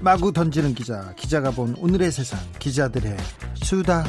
[0.00, 3.16] 마구 던지는 기자, 기자가 본 오늘의 세상, 기자들의
[3.56, 4.04] 수다.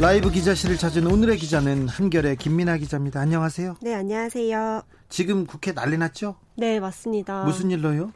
[0.00, 3.20] 라이브 기자실을 찾은 오늘의 기자는 한결의 김민아 기자입니다.
[3.20, 3.76] 안녕하세요.
[3.80, 4.82] 네, 안녕하세요.
[5.08, 6.34] 지금 국회 난리 났죠?
[6.56, 7.44] 네, 맞습니다.
[7.44, 8.12] 무슨 일로요?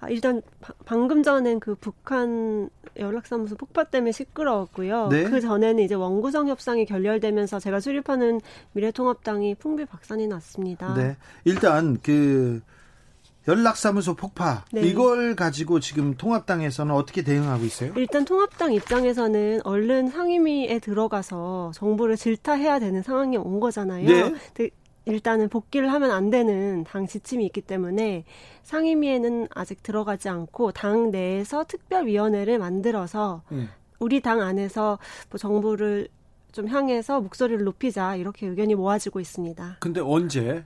[0.00, 5.08] 아, 일단 바, 방금 전엔 그 북한 연락사무소 폭파 때문에 시끄러웠고요.
[5.08, 5.24] 네?
[5.24, 8.40] 그 전에는 이제 원구성 협상이 결렬되면서 제가 수립하는
[8.72, 10.94] 미래통합당이 풍비 박산이 났습니다.
[10.94, 12.62] 네, 일단 그
[13.48, 14.82] 연락사무소 폭파 네.
[14.82, 17.92] 이걸 가지고 지금 통합당에서는 어떻게 대응하고 있어요?
[17.96, 24.06] 일단 통합당 입장에서는 얼른 상임위에 들어가서 정부를 질타해야 되는 상황이 온 거잖아요.
[24.54, 24.70] 네.
[25.06, 28.24] 일단은 복귀를 하면 안 되는 당 지침이 있기 때문에
[28.62, 33.70] 상임위에는 아직 들어가지 않고 당 내에서 특별위원회를 만들어서 음.
[33.98, 34.98] 우리 당 안에서
[35.30, 36.08] 뭐 정부를
[36.52, 39.76] 좀 향해서 목소리를 높이자 이렇게 의견이 모아지고 있습니다.
[39.80, 40.64] 근데 언제?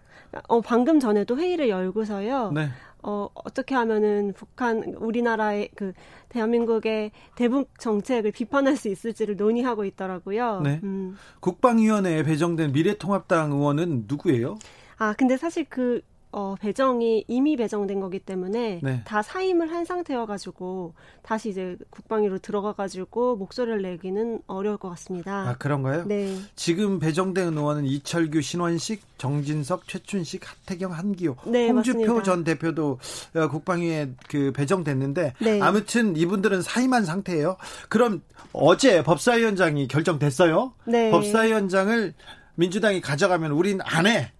[0.49, 2.53] 어 방금 전에도 회의를 열고서요.
[2.53, 2.69] 네.
[3.07, 5.93] 어, 어떻게 하면은 북한, 우리나라의 그,
[6.31, 10.63] 대한민국의 대북 정책을 비판할 수 있을지를 논의하고 있더라고요.
[10.63, 10.81] 네.
[10.83, 11.17] 음.
[11.41, 14.57] 국방위원회에 배정된 미래통합당 의원은 누구예요?
[14.97, 16.01] 아, 근데 사실 그,
[16.37, 19.03] 어, 배정이 이미 배정된 거기 때문에 네.
[19.05, 25.49] 다 사임을 한 상태여가지고 다시 이제 국방위로 들어가가지고 목소리를 내기는 어려울 것 같습니다.
[25.49, 26.05] 아 그런가요?
[26.07, 26.37] 네.
[26.57, 32.23] 지금 배정된 의원은 이철규, 신원식, 정진석, 최춘식, 하태경, 한기호, 네, 홍주표 맞습니다.
[32.25, 32.99] 전 대표도
[33.37, 35.61] 어, 국방위에 그 배정됐는데 네.
[35.61, 37.57] 아무튼 이분들은 사임한 상태예요.
[37.89, 38.23] 그럼
[38.53, 40.73] 어제 법사위원장이 결정됐어요.
[40.87, 41.13] 네.
[41.13, 42.13] 법사위원장을
[42.57, 44.33] 민주당이 가져가면 우린 안 해.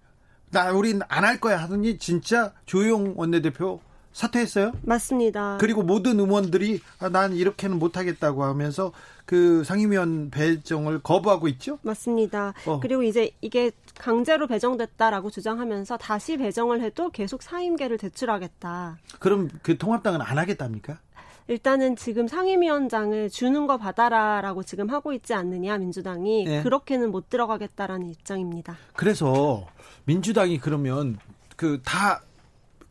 [0.55, 3.81] 나 우린 안 할 거야 하더니 진짜 조용 원내대표
[4.13, 4.71] 사퇴했어요?
[4.83, 5.57] 맞습니다.
[5.59, 8.93] 그리고 모든 의원들이 아, 난 이렇게는 못하겠다고 하면서
[9.25, 11.77] 그 상임위원 배정을 거부하고 있죠?
[11.81, 12.53] 맞습니다.
[12.65, 12.79] 어.
[12.79, 18.97] 그리고 이제 이게 강제로 배정됐다라고 주장하면서 다시 배정을 해도 계속 사임계를 제출하겠다.
[19.19, 20.99] 그럼 그 통합당은 안 하겠답니까?
[21.47, 26.63] 일단은 지금 상임위원장을 주는 거 받아라라고 지금 하고 있지 않느냐 민주당이 네.
[26.63, 28.77] 그렇게는 못 들어가겠다라는 입장입니다.
[28.95, 29.67] 그래서
[30.05, 31.17] 민주당이 그러면
[31.55, 32.21] 그 다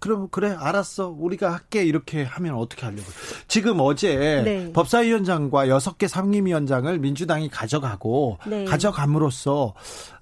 [0.00, 3.04] 그럼 그래 알았어 우리가 할게 이렇게 하면 어떻게 하려고
[3.48, 4.70] 지금 어제 네.
[4.74, 8.64] 법사위원장과 여섯 개 상임위원장을 민주당이 가져가고 네.
[8.66, 9.72] 가져감으로써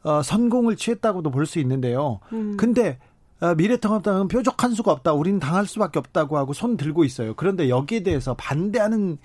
[0.05, 2.21] 어, 선공을 취했다고도 볼 수 있는데요.
[2.33, 2.57] 음.
[2.57, 2.99] 근데
[3.41, 5.15] 어, 미래통합당은 뾰족한 수가 없다.
[5.15, 7.35] 우리는 당할 수밖에 없다고 하고 손 들고 있어요.
[7.35, 9.19] 그런데 여기에 대해서 반대하는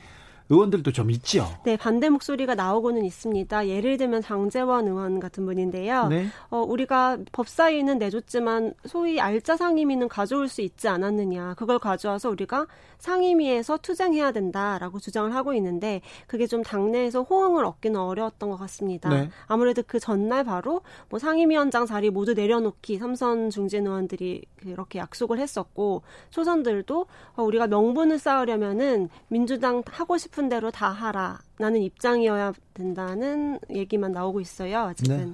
[0.50, 1.48] 의원들도 좀 있죠.
[1.64, 3.68] 네, 반대 목소리가 나오고는 있습니다.
[3.68, 6.08] 예를 들면 장재원 의원 같은 분인데요.
[6.08, 6.28] 네.
[6.50, 11.56] 어, 우리가 법사위는 내줬지만 소위 알짜 상임위는 가져올 수 있지 않았느냐.
[11.56, 12.68] 그걸 가져와서 우리가
[13.00, 19.10] 상임위에서 투쟁해야 된다라고 주장을 하고 있는데 그게 좀 당내에서 호응을 얻기는 어려웠던 것 같습니다.
[19.10, 19.30] 네.
[19.48, 26.02] 아무래도 그 전날 바로 뭐 상임위원장 자리 모두 내려놓기 삼선 중진 의원들이 그렇게 약속을 했었고
[26.30, 27.06] 초선들도
[27.36, 31.40] 어, 우리가 명분을 쌓으려면은 민주당 하고 싶은 싶은 대로 다 하라.
[31.58, 34.82] 나는 입장이어야 된다는 얘기만 나오고 있어요.
[34.82, 35.18] 아직은.
[35.18, 35.34] 네.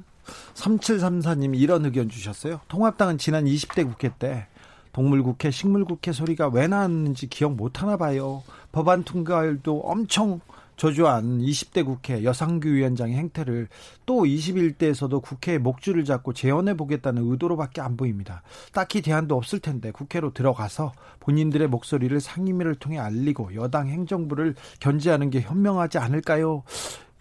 [0.53, 2.61] 3734님 이런 의견 주셨어요.
[2.69, 4.47] 통합당은 지난 20대 국회 때
[4.93, 8.43] 동물국회, 식물국회 소리가 왜 나왔는지 기억 못 하나 봐요.
[8.71, 10.39] 법안 통과율도 엄청
[10.83, 13.69] 저조한 20대 국회 여상규 위원장의 행태를
[14.05, 18.43] 또 21대에서도 국회에 목줄을 잡고 재현해 보겠다는 의도로밖에 안 보입니다.
[18.73, 25.39] 딱히 대안도 없을 텐데 국회로 들어가서 본인들의 목소리를 상임위를 통해 알리고 여당 행정부를 견제하는 게
[25.39, 26.63] 현명하지 않을까요?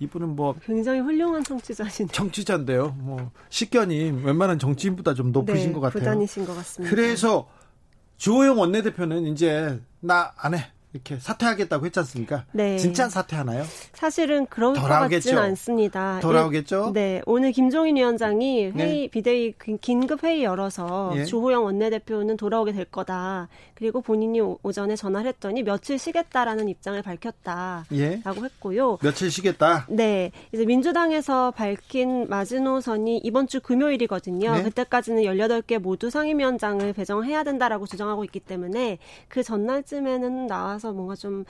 [0.01, 2.97] 이분은 뭐 굉장히 훌륭한 정치자신 정치자인데요.
[2.99, 6.01] 뭐 식견이 웬만한 정치인보다 좀 높으신 네, 것 같아요.
[6.01, 6.93] 부단이신 것 같습니다.
[6.93, 7.49] 그래서
[8.17, 10.72] 주호영 원내대표는 이제 나 안 해.
[10.93, 12.45] 이렇게 사퇴하겠다고 했지 않습니까?
[12.53, 12.77] 네.
[12.77, 13.65] 진짜 사퇴하나요?
[13.95, 16.21] 사실은 그럴 것 같지는 않습니다.
[16.21, 16.93] 돌아오겠죠?
[16.93, 17.23] 네.
[17.25, 19.09] 오늘 김종인 위원장이 회의, 네.
[19.09, 21.25] 비대위 긴급 회의 열어서 예.
[21.25, 23.49] 주호영 원내대표는 돌아오게 될 거다.
[23.75, 28.21] 그리고 본인이 오전에 전화를 했더니 며칠 쉬겠다라는 입장을 밝혔다라고 예.
[28.27, 28.99] 했고요.
[29.03, 29.87] 며칠 쉬겠다?
[29.89, 30.31] 네.
[30.53, 34.57] 이제 민주당에서 밝힌 마지노선이 이번 주 금요일이거든요.
[34.57, 34.63] 네.
[34.63, 38.99] 그때까지는 18개 모두 상임위원장을 배정해야 된다라고 주장하고 있기 때문에
[39.29, 41.45] 그 전날쯤에는 나와서 나서 뭔가 좀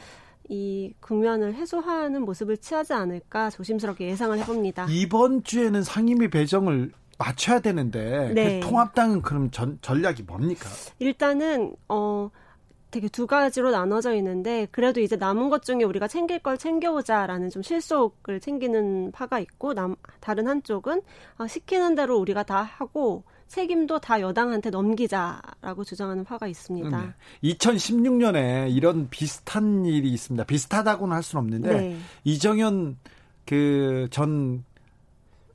[0.49, 4.87] 이 국면을 해소하는 모습을 취하지 않을까 조심스럽게 예상을 해봅니다.
[4.91, 8.61] 이번 주에는 상임위 배정을 맞춰야 되는데 그 네.
[8.61, 10.69] 그 통합당은 그럼 전, 전략이 뭡니까?
[10.99, 12.31] 일단은 어
[12.91, 17.63] 되게 두 가지로 나눠져 있는데 그래도 이제 남은 것 중에 우리가 챙길 걸 챙겨오자라는 좀
[17.63, 21.01] 실속을 챙기는 파가 있고 남, 다른 한쪽은
[21.39, 27.03] 어, 시키는 대로 우리가 다 하고 책임도 다 여당한테 넘기자라고 주장하는 파가 있습니다.
[27.43, 27.53] 네.
[27.53, 30.45] 2016년에 이런 비슷한 일이 있습니다.
[30.45, 31.99] 비슷하다고는 할 수는 없는데 네.
[32.25, 32.97] 이정현
[33.45, 34.65] 그 전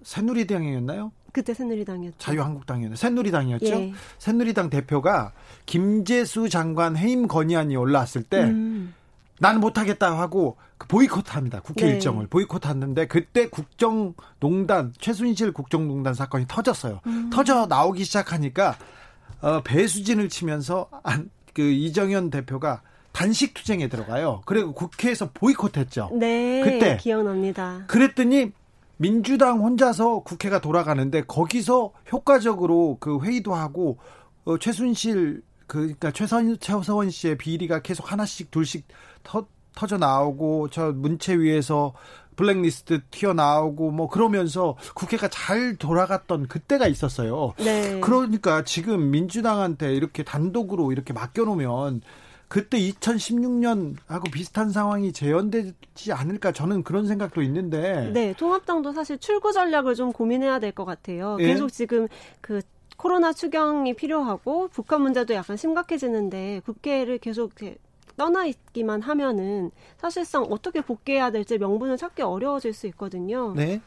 [0.04, 1.12] 새누리당이었나요?
[1.34, 2.18] 그때 새누리당이었죠.
[2.20, 2.96] 자유한국당이었나요?
[2.96, 3.66] 새누리당이었죠.
[3.66, 3.94] 예.
[4.20, 5.34] 새누리당 대표가
[5.66, 8.94] 김재수 장관 해임 건의안이 올라왔을 때 음.
[9.40, 11.62] 나는 못하겠다 하고 그 보이콧합니다.
[11.62, 11.92] 국회 네.
[11.94, 17.02] 일정을 보이콧했는데 그때 국정농단 최순실 국정농단 사건이 터졌어요.
[17.06, 17.30] 음.
[17.32, 18.78] 터져 나오기 시작하니까
[19.42, 22.82] 어, 배수진을 치면서 안, 그 이정현 대표가
[23.12, 24.42] 단식 투쟁에 들어가요.
[24.46, 26.12] 그리고 국회에서 보이콧했죠.
[26.14, 27.84] 네, 그때 기억납니다.
[27.88, 28.52] 그랬더니
[28.98, 33.98] 민주당 혼자서 국회가 돌아가는데 거기서 효과적으로 그 회의도 하고
[34.46, 38.88] 어, 최순실 그, 그러니까 최선 최서원 씨의 비리가 계속 하나씩 둘씩
[39.28, 39.46] 터,
[39.76, 41.94] 터져 나오고 저 문체 위에서
[42.38, 47.54] 블랙리스트 튀어나오고 뭐 그러면서 국회가 잘 돌아갔던 그때가 있었어요.
[47.58, 48.00] 네.
[48.00, 52.02] 그러니까 지금 민주당한테 이렇게 단독으로 이렇게 맡겨놓으면
[52.48, 58.10] 그때 2016년하고 비슷한 상황이 재현되지 않을까 저는 그런 생각도 있는데.
[58.14, 61.38] 네, 통합당도 사실 출구 전략을 좀 고민해야 될 것 같아요.
[61.42, 61.48] 예?
[61.48, 62.08] 계속 지금
[62.40, 62.62] 그
[62.98, 67.54] 코로나 추경이 필요하고 북한 문제도 약간 심각해지는데 국회를 계속
[68.18, 73.54] 떠나 있기만 하면은 사실상 어떻게 복귀해야 될지 명분을 찾기 어려워질 수 있거든요.
[73.56, 73.82] 네.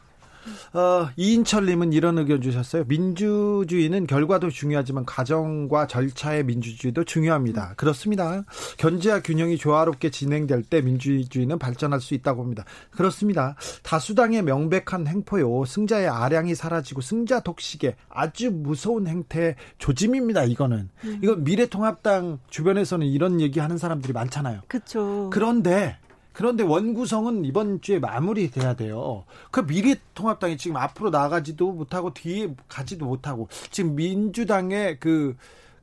[0.73, 2.85] 어, 이인철님은 이런 의견 주셨어요.
[2.87, 7.75] 민주주의는 결과도 중요하지만 과정과 절차의 민주주의도 중요합니다.
[7.77, 8.45] 그렇습니다.
[8.79, 12.65] 견제와 균형이 조화롭게 진행될 때 민주주의는 발전할 수 있다고 봅니다.
[12.91, 13.57] 그렇습니다.
[13.83, 15.65] 다수당의 명백한 행포요.
[15.65, 20.45] 승자의 아량이 사라지고 승자 독식의 아주 무서운 행태 조짐입니다.
[20.45, 20.91] 이거는.
[21.05, 21.21] 음.
[21.23, 24.63] 이건 미래통합당 주변에서는 이런 얘기하는 사람들이 많잖아요.
[24.69, 25.31] 그렇죠.
[25.33, 25.97] 그런데
[26.33, 29.25] 그런데 원구성은 이번 주에 마무리돼야 돼요.
[29.51, 35.37] 그 미래통합당이 지금 앞으로 나가지도 못하고 뒤에 가지도 못하고 지금 민주당의 그,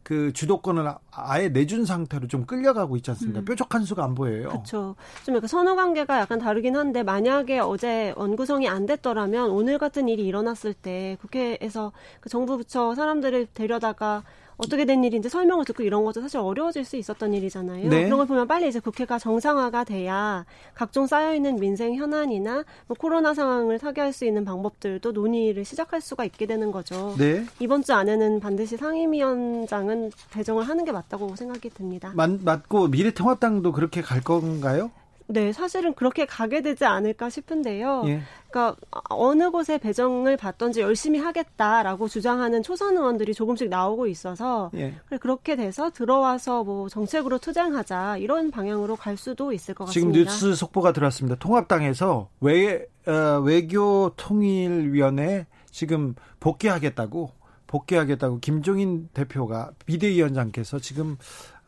[0.03, 3.41] 그 주도권을 아예 내준 상태로 좀 끌려가고 있지 않습니까?
[3.41, 3.45] 음.
[3.45, 4.49] 뾰족한 수가 안 보여요.
[4.49, 4.95] 그렇죠.
[5.25, 10.25] 좀 약간 선호 관계가 약간 다르긴 한데 만약에 어제 원구성이 안 됐더라면 오늘 같은 일이
[10.25, 11.91] 일어났을 때 국회에서
[12.21, 14.23] 그 정부 부처 사람들을 데려다가
[14.57, 17.89] 어떻게 된 일인지 설명을 듣고 이런 것도 사실 어려워질 수 있었던 일이잖아요.
[17.89, 18.05] 네.
[18.05, 23.79] 그런 걸 보면 빨리 이제 국회가 정상화가 돼야 각종 쌓여있는 민생 현안이나 뭐 코로나 상황을
[23.79, 27.15] 타개할 수 있는 방법들도 논의를 시작할 수가 있게 되는 거죠.
[27.17, 27.45] 네.
[27.59, 32.11] 이번 주 안에는 반드시 상임위원장은 배정을 하는 게 맞다고 생각이 듭니다.
[32.15, 34.91] 맞, 맞고 미래통합당도 그렇게 갈 건가요?
[35.29, 38.03] 네, 사실은 그렇게 가게 되지 않을까 싶은데요.
[38.07, 38.21] 예.
[38.49, 38.77] 그러니까
[39.09, 44.95] 어느 곳에 배정을 받던지 열심히 하겠다라고 주장하는 초선 의원들이 조금씩 나오고 있어서 예.
[45.19, 50.13] 그렇게 돼서 들어와서 뭐 정책으로 투쟁하자 이런 방향으로 갈 수도 있을 것 같습니다.
[50.13, 51.35] 지금 뉴스 속보가 들어왔습니다.
[51.39, 57.31] 통합당에서 외 어, 외교 통일위원회 지금 복귀하겠다고
[57.67, 61.17] 복귀하겠다고 김종인 대표가 비대위원장께서 지금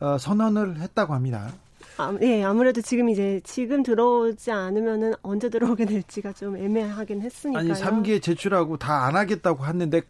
[0.00, 1.52] 어, 선언을 했다고 합니다.
[2.08, 7.72] 아, 예, 아무래도 지금 이제 지금 들어오지 않으면은 언제 들어오게 될지가 좀 애매하긴 했으니까요.
[7.72, 10.02] 아니 3기에 제출하고 다 안 하겠다고 했는데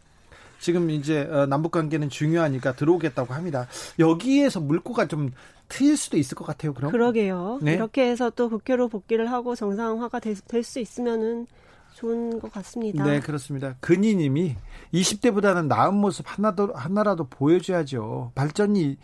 [0.59, 3.67] 지금 이제 어, 남북 관계는 중요하니까 들어오겠다고 합니다.
[3.99, 5.31] 여기에서 물꼬가 좀
[5.69, 6.73] 트일 수도 있을 것 같아요.
[6.73, 7.59] 그럼 그러게요.
[7.61, 7.73] 네?
[7.73, 11.47] 이렇게 해서 또 국회로 복귀를 하고 정상화가 될 수 있으면은
[11.95, 13.03] 좋은 것 같습니다.
[13.03, 13.75] 네, 그렇습니다.
[13.79, 14.55] 근희님이
[14.93, 18.31] 20대보다는 나은 모습 하나도 하나라도 보여줘야죠.
[18.35, 18.97] 발전이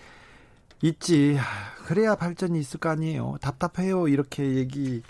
[0.81, 1.37] 있지.
[1.85, 3.37] 그래야 발전이 있을 거 아니에요.
[3.41, 4.07] 답답해요.
[4.07, 5.01] 이렇게 얘기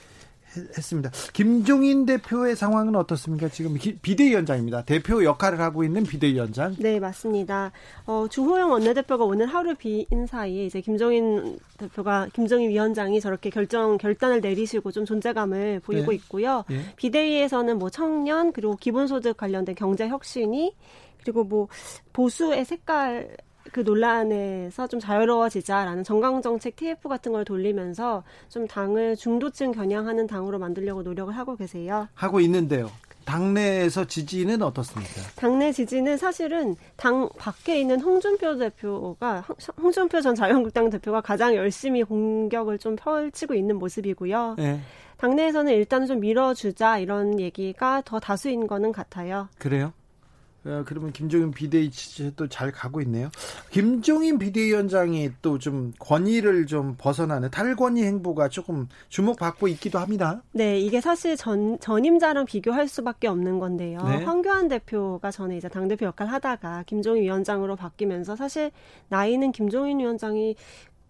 [0.55, 1.11] 했습니다.
[1.33, 3.49] 김종인 대표의 상황은 어떻습니까?
[3.49, 4.83] 지금 비대위원장입니다.
[4.83, 6.75] 대표 역할을 하고 있는 비대위원장.
[6.79, 7.71] 네, 맞습니다.
[8.05, 14.41] 어, 주호영 원내대표가 오늘 하루 비인 사이에 이제 김종인 대표가 김종인 위원장이 저렇게 결정 결단을
[14.41, 16.15] 내리시고 좀 존재감을 보이고 네.
[16.15, 16.63] 있고요.
[16.69, 16.81] 네.
[16.95, 20.75] 비대위에서는 뭐 청년 그리고 기본소득 관련된 경제 혁신이
[21.21, 21.67] 그리고 뭐
[22.13, 23.35] 보수의 색깔
[23.71, 31.03] 그 논란에서 좀 자유로워지자라는 정강정책 TF 같은 걸 돌리면서 좀 당을 중도층 겨냥하는 당으로 만들려고
[31.03, 32.07] 노력을 하고 계세요.
[32.13, 32.89] 하고 있는데요.
[33.27, 35.21] 당내에서 지지는 어떻습니까?
[35.35, 39.43] 당내 지지는 사실은 당 밖에 있는 홍준표 대표가
[39.81, 44.55] 홍준표 전 자유한국당 대표가 가장 열심히 공격을 좀 펼치고 있는 모습이고요.
[44.57, 44.79] 네.
[45.17, 49.49] 당내에서는 일단은 좀 밀어주자 이런 얘기가 더 다수인 거는 같아요.
[49.57, 49.91] 그래요?
[50.67, 51.91] 어, 그러면 김종인 비대위
[52.35, 53.29] 도잘 가고 있네요.
[53.69, 60.41] 김종인 비대위원장이 또 좀 권위를 좀 벗어나는 탈권위 행보가 조금 주목받고 있기도 합니다.
[60.51, 63.99] 네, 이게 사실 전 전임자랑 비교할 수밖에 없는 건데요.
[64.03, 64.23] 네.
[64.23, 68.71] 황교안 대표가 전에 이제 당 대표 역할 하다가 김종인 위원장으로 바뀌면서 사실
[69.09, 70.55] 나이는 김종인 위원장이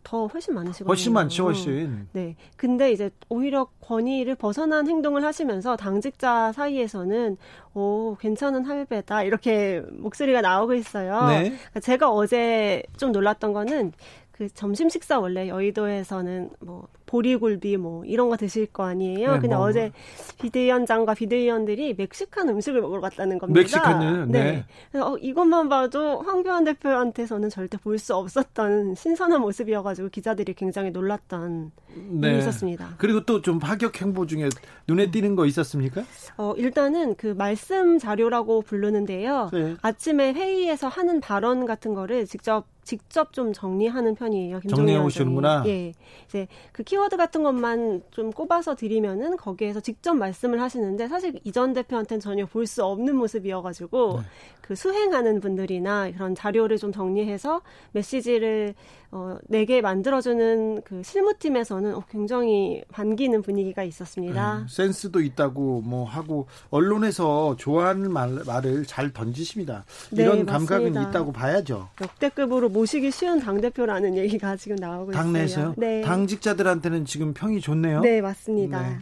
[0.07, 0.87] 더 훨씬 많으시거든요.
[0.87, 2.07] 훨씬 많죠, 훨씬.
[2.13, 2.37] 네.
[2.55, 7.35] 근데 이제 오히려 권위를 벗어난 행동을 하시면서 당직자 사이에서는
[7.73, 9.23] 오, 괜찮은 할배다.
[9.23, 11.27] 이렇게 목소리가 나오고 있어요.
[11.27, 11.49] 네.
[11.49, 13.91] 그러니까 제가 어제 좀 놀랐던 거는
[14.31, 19.33] 그 점심 식사 원래 여의도에서는 뭐 보리굴비 뭐 이런 거 드실 거 아니에요.
[19.33, 19.65] 네, 근데 뭐.
[19.65, 19.91] 어제
[20.39, 23.59] 비대위원장과 비대위원들이 멕시칸 음식을 먹으러 갔다는 겁니다.
[23.61, 24.43] 멕시칸은 네.
[24.43, 24.65] 네.
[24.91, 31.71] 그래서 어, 이것만 봐도 황교안 대표한테서는 절대 볼 수 없었던 신선한 모습이어가지고 기자들이 굉장히 놀랐던
[32.11, 32.27] 네.
[32.29, 32.89] 일이 있었습니다.
[32.99, 34.49] 그리고 또 좀 파격 행보 중에
[34.87, 36.03] 눈에 띄는 거 있었습니까?
[36.37, 39.49] 어 일단은 그 말씀 자료라고 부르는데요.
[39.53, 39.75] 네.
[39.81, 44.59] 아침에 회의에서 하는 발언 같은 거를 직접 직접 좀 정리하는 편이에요.
[44.69, 45.63] 정리해 오시는구나.
[45.65, 45.93] 예.
[46.25, 52.19] 이제 그 키워드 같은 것만 좀 꼽아서 드리면은 거기에서 직접 말씀을 하시는데 사실 이전 대표한테는
[52.19, 54.27] 전혀 볼 수 없는 모습이어가지고 네.
[54.61, 57.61] 그 수행하는 분들이나 그런 자료를 좀 정리해서
[57.93, 58.75] 메시지를
[59.11, 64.59] 어, 내게 만들어주는 그 실무팀에서는 어, 굉장히 반기는 분위기가 있었습니다.
[64.59, 69.85] 네, 센스도 있다고 뭐 하고 언론에서 좋아하는 말, 말을 잘 던지십니다.
[70.11, 71.89] 네, 이런 감각은 있다고 봐야죠.
[72.01, 75.65] 역대급으로 모시기 쉬운 당 대표라는 얘기가 지금 나오고 당내에서요?
[75.71, 75.73] 있어요.
[75.77, 76.01] 네.
[76.01, 78.01] 당직자들한테는 지금 평이 좋네요.
[78.01, 78.81] 네, 맞습니다.
[78.81, 78.97] 네.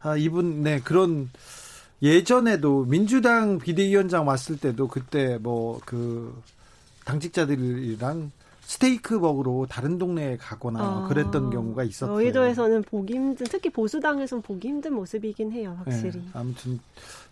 [0.00, 1.30] 아, 이분 네 그런
[2.02, 6.34] 예전에도 민주당 비대위원장 왔을 때도 그때 뭐 그
[7.04, 8.30] 당직자들이랑
[8.74, 12.16] 스테이크 먹으러 다른 동네에 가거나 아, 그랬던 경우가 있었어요.
[12.16, 16.18] 여의도에서는 보기 힘든, 특히 보수당에서는 보기 힘든 모습이긴 해요, 확실히.
[16.18, 16.80] 네, 아무튼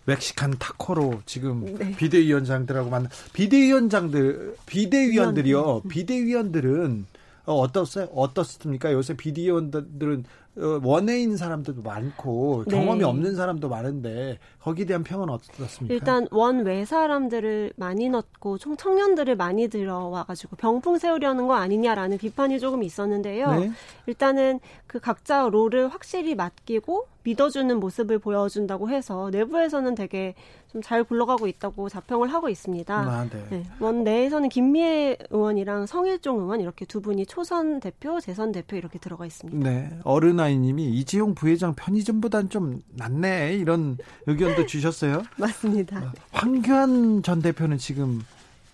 [0.05, 1.97] 멕시칸 타코로 지금 네.
[1.97, 5.81] 비대위원장들하고 만 비대위원장들 비대위원들이요.
[5.89, 7.07] 비대위원들은
[7.45, 8.05] 어, 어떻어요?
[8.15, 8.93] 어떻습니까?
[8.93, 12.77] 요새 비대위원들은 어, 원해인 사람들도 많고 네.
[12.77, 15.93] 경험이 없는 사람도 많은데 거기에 대한 평은 어떻습니까?
[15.93, 22.83] 일단 원외 사람들을 많이 넣고 총 청년들을 많이 들어와가지고 병풍 세우려는 거 아니냐라는 비판이 조금
[22.83, 23.51] 있었는데요.
[23.55, 23.71] 네.
[24.05, 24.59] 일단은
[24.93, 30.35] 그 각자 롤을 확실히 맡기고 믿어주는 모습을 보여준다고 해서 내부에서는 되게
[30.71, 32.95] 좀 잘 굴러가고 있다고 자평을 하고 있습니다.
[32.95, 33.47] 아, 네.
[33.49, 33.63] 네.
[33.79, 39.25] 원 내에서는 김미애 의원이랑 성일종 의원 이렇게 두 분이 초선 대표, 재선 대표 이렇게 들어가
[39.25, 39.69] 있습니다.
[39.69, 39.97] 네.
[40.03, 43.97] 어른아이님이 이지용 부회장 편의점보단 좀 낫네 이런
[44.27, 45.23] 의견도 주셨어요.
[45.37, 45.99] 맞습니다.
[45.99, 48.21] 어, 황교안 전 대표는 지금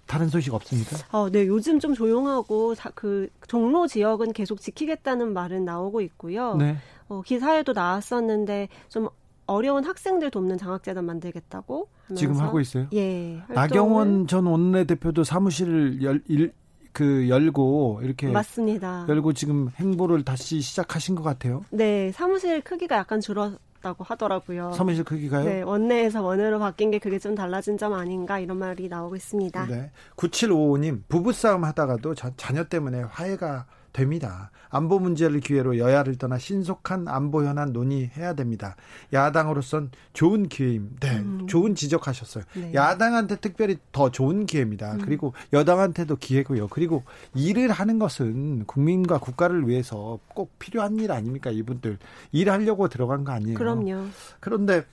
[0.09, 0.97] 다른 소식 없습니까?
[1.11, 6.55] 어, 네, 요즘 좀 조용하고 그 종로 지역은 계속 지키겠다는 말은 나오고 있고요.
[6.55, 6.77] 네.
[7.07, 9.07] 어, 기사에도 나왔었는데 좀
[9.45, 12.87] 어려운 학생들 돕는 장학재단 만들겠다고 하면서 지금 하고 있어요.
[12.93, 13.43] 예.
[13.49, 16.53] 나경원 전 원내대표도 사무실을 열, 일,
[16.91, 19.05] 그 열고 이렇게 맞습니다.
[19.07, 21.63] 열고 지금 행보를 다시 시작하신 것 같아요.
[21.69, 23.37] 네, 사무실 크기가 약간 줄
[23.79, 24.71] 었다고 하더라고요.
[24.73, 25.45] 사무실 크기가요?
[25.45, 29.65] 네, 원내에서 원으로 바뀐 게 그게 좀 달라진 점 아닌가 이런 말이 나오고 있습니다.
[29.67, 29.91] 네.
[30.15, 33.65] 9755님 부부싸움 하다가도 자, 자녀 때문에 화해가
[33.99, 34.51] 됩니다.
[34.69, 38.75] 안보 문제를 기회로 여야를 떠나 신속한 안보 현안 논의해야 됩니다.
[39.13, 41.07] 야당으로선 좋은 기회입니다.
[41.07, 41.47] 네, 음.
[41.47, 42.43] 좋은 지적하셨어요.
[42.55, 42.73] 네.
[42.73, 44.93] 야당한테 특별히 더 좋은 기회입니다.
[44.93, 45.01] 음.
[45.03, 46.67] 그리고 여당한테도 기회고요.
[46.69, 47.03] 그리고
[47.33, 51.49] 일을 하는 것은 국민과 국가를 위해서 꼭 필요한 일 아닙니까?
[51.51, 51.97] 이분들
[52.31, 53.57] 일하려고 들어간 거 아니에요.
[53.57, 54.05] 그럼요.
[54.39, 54.85] 그런데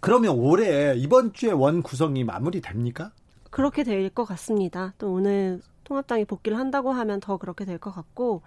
[0.00, 3.10] 그러면 올해 이번 주에 원 구성이 마무리됩니까?
[3.50, 4.94] 그렇게 될 것 같습니다.
[4.98, 8.42] 또 오늘 통합당이 복귀를 한다고 하면 더 그렇게 될 것 같고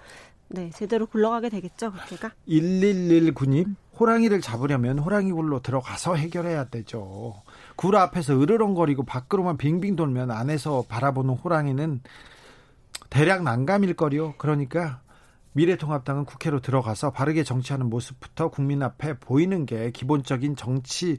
[0.50, 2.32] 네, 제대로 굴러가게 되겠죠, 국회가.
[2.48, 7.42] 1119님, 호랑이를 잡으려면 호랑이 굴로 들어가서 해결해야 되죠.
[7.78, 12.02] 굴 앞에서 으르렁거리고 밖으로만 빙빙 돌면 안에서 바라보는 호랑이는
[13.10, 14.34] 대략 난감일 거리요.
[14.38, 15.02] 그러니까
[15.54, 21.18] 미래통합당은 국회로 들어가서 바르게 정치하는 모습부터 국민 앞에 보이는 게 기본적인 정치 어,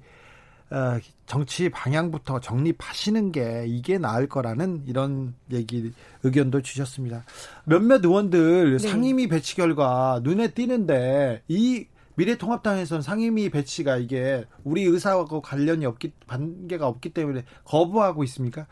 [1.26, 7.24] 정치 방향부터 정립하시는 게 이게 나을 거라는 이런 얘기 의견도 주셨습니다.
[7.64, 8.78] 몇몇 의원들 네.
[8.78, 16.86] 상임위 배치 결과 눈에 띄는데 이 미래통합당에서는 상임위 배치가 이게 우리 의사하고 관련이 없기 관계가
[16.86, 18.66] 없기 때문에 거부하고 있습니까?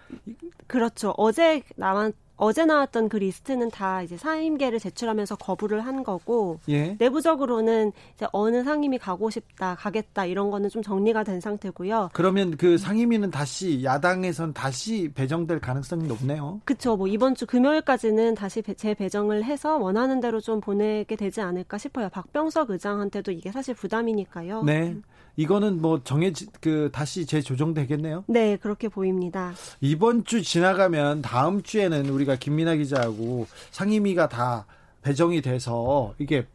[0.67, 1.15] 그렇죠.
[1.17, 6.97] 어제 나왔 어제 나왔던 그 리스트는 다 이제 사임계를 제출하면서 거부를 한 거고 예.
[6.99, 12.09] 내부적으로는 이제 어느 상임위 가고 싶다, 가겠다 이런 거는 좀 정리가 된 상태고요.
[12.15, 16.63] 그러면 그 상임위는 다시 야당에선 다시 배정될 가능성이 높네요.
[16.65, 16.97] 그렇죠.
[16.97, 22.09] 뭐 이번 주 금요일까지는 다시 재배정을 해서 원하는 대로 좀 보내게 되지 않을까 싶어요.
[22.09, 24.63] 박병석 의장한테도 이게 사실 부담이니까요.
[24.63, 24.97] 네.
[25.41, 28.25] 이거는 뭐 정해 그 다시 재조정되겠네요.
[28.27, 29.55] 네, 그렇게 보입니다.
[29.81, 34.67] 이번 주 지나가면 다음 주에는 우리가 김민아 기자하고 상임위가 다
[35.01, 36.47] 배정이 돼서 이게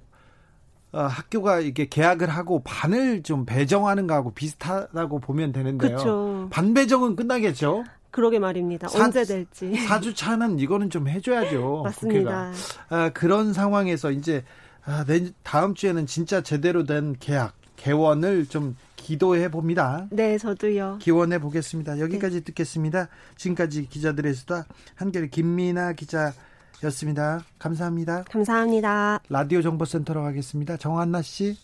[0.91, 5.97] 어, 학교가 이게 계약을 하고 반을 좀 배정하는 거하고 비슷하다고 보면 되는데요.
[5.97, 6.47] 그쵸.
[6.51, 7.85] 반 배정은 끝나겠죠.
[8.11, 8.87] 그러게 말입니다.
[8.87, 9.71] 사, 언제 될지.
[9.71, 11.81] 4주차는 이거는 좀 해줘야죠.
[11.89, 12.51] 맞습니다.
[12.89, 14.43] 아, 그런 상황에서 이제
[14.85, 15.03] 아,
[15.41, 20.07] 다음 주에는 진짜 제대로 된 계약, 개원을 좀 기도해 봅니다.
[20.09, 20.97] 네, 저도요.
[21.01, 21.99] 기원해 보겠습니다.
[21.99, 22.43] 여기까지 네.
[22.45, 23.07] 듣겠습니다.
[23.37, 24.65] 지금까지 기자들의 수다
[24.95, 27.43] 한결 김민아 기자였습니다.
[27.59, 28.23] 감사합니다.
[28.23, 29.19] 감사합니다.
[29.29, 30.77] 라디오 정보센터로 가겠습니다.
[30.77, 31.55] 정한나 씨.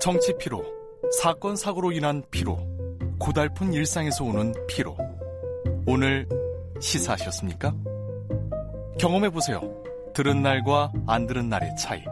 [0.00, 0.64] 정치 피로,
[1.20, 2.58] 사건 사고로 인한 피로,
[3.20, 4.96] 고달픈 일상에서 오는 피로.
[5.86, 6.28] 오늘
[6.80, 7.72] 시사하셨습니까?
[8.98, 9.60] 경험해 보세요.
[10.12, 12.02] 들은 날과 안 들은 날의 차이.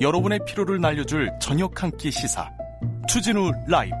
[0.00, 2.50] 여러분의 피로를 날려줄 저녁 한 끼 시사
[3.08, 3.94] 추진우 라이브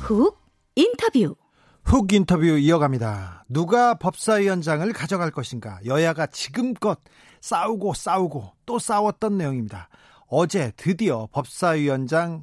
[0.00, 0.38] 훅
[0.74, 1.36] 인터뷰
[1.84, 3.44] 훅 인터뷰 이어갑니다.
[3.48, 5.78] 누가 법사위원장을 가져갈 것인가?
[5.84, 6.98] 여야가 지금껏
[7.40, 9.88] 싸우고 싸우고 또 싸웠던 내용입니다.
[10.26, 12.42] 어제 드디어 법사위원장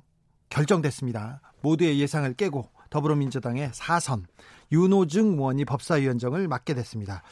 [0.50, 1.42] 결정됐습니다.
[1.64, 4.28] 모두의 예상을 깨고 더불어민주당의 사선
[4.72, 7.24] 윤호중 의원이 법사위원장을 맡게 됐습니다.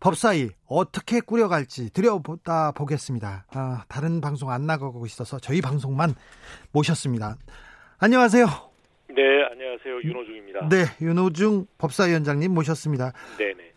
[0.00, 3.46] 법사위 어떻게 꾸려갈지 들여보다 보겠습니다.
[3.54, 6.14] 아, 다른 방송 안 나가고 있어서 저희 방송만
[6.72, 7.36] 모셨습니다.
[7.98, 8.44] 안녕하세요.
[9.08, 10.02] 네, 안녕하세요.
[10.04, 10.68] 윤호중입니다.
[10.68, 13.12] 네, 윤호중 법사위원장님 모셨습니다.
[13.38, 13.72] 네 네.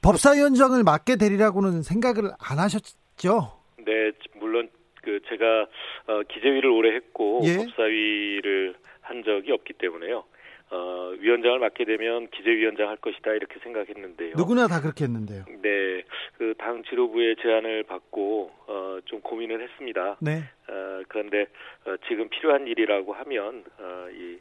[0.00, 3.58] 법사위원장을 맡게 되리라고는 생각을 안 하셨죠?
[3.78, 4.70] 네, 물론
[5.02, 5.62] 그 제가
[6.06, 7.56] 어, 기재위를 오래 했고 예?
[7.56, 8.76] 법사위를
[9.08, 10.24] 한 적이 없기 때문에요.
[10.70, 14.34] 어, 위원장을 맡게 되면 기재위원장 할 것이다 이렇게 생각했는데요.
[14.36, 15.44] 누구나 다 그렇게 했는데요.
[15.62, 16.02] 네,
[16.36, 20.18] 그 당 지도부의 제안을 받고 어, 좀 고민을 했습니다.
[20.20, 20.42] 네.
[20.68, 21.46] 어, 그런데
[21.86, 24.36] 어, 지금 필요한 일이라고 하면 어, 이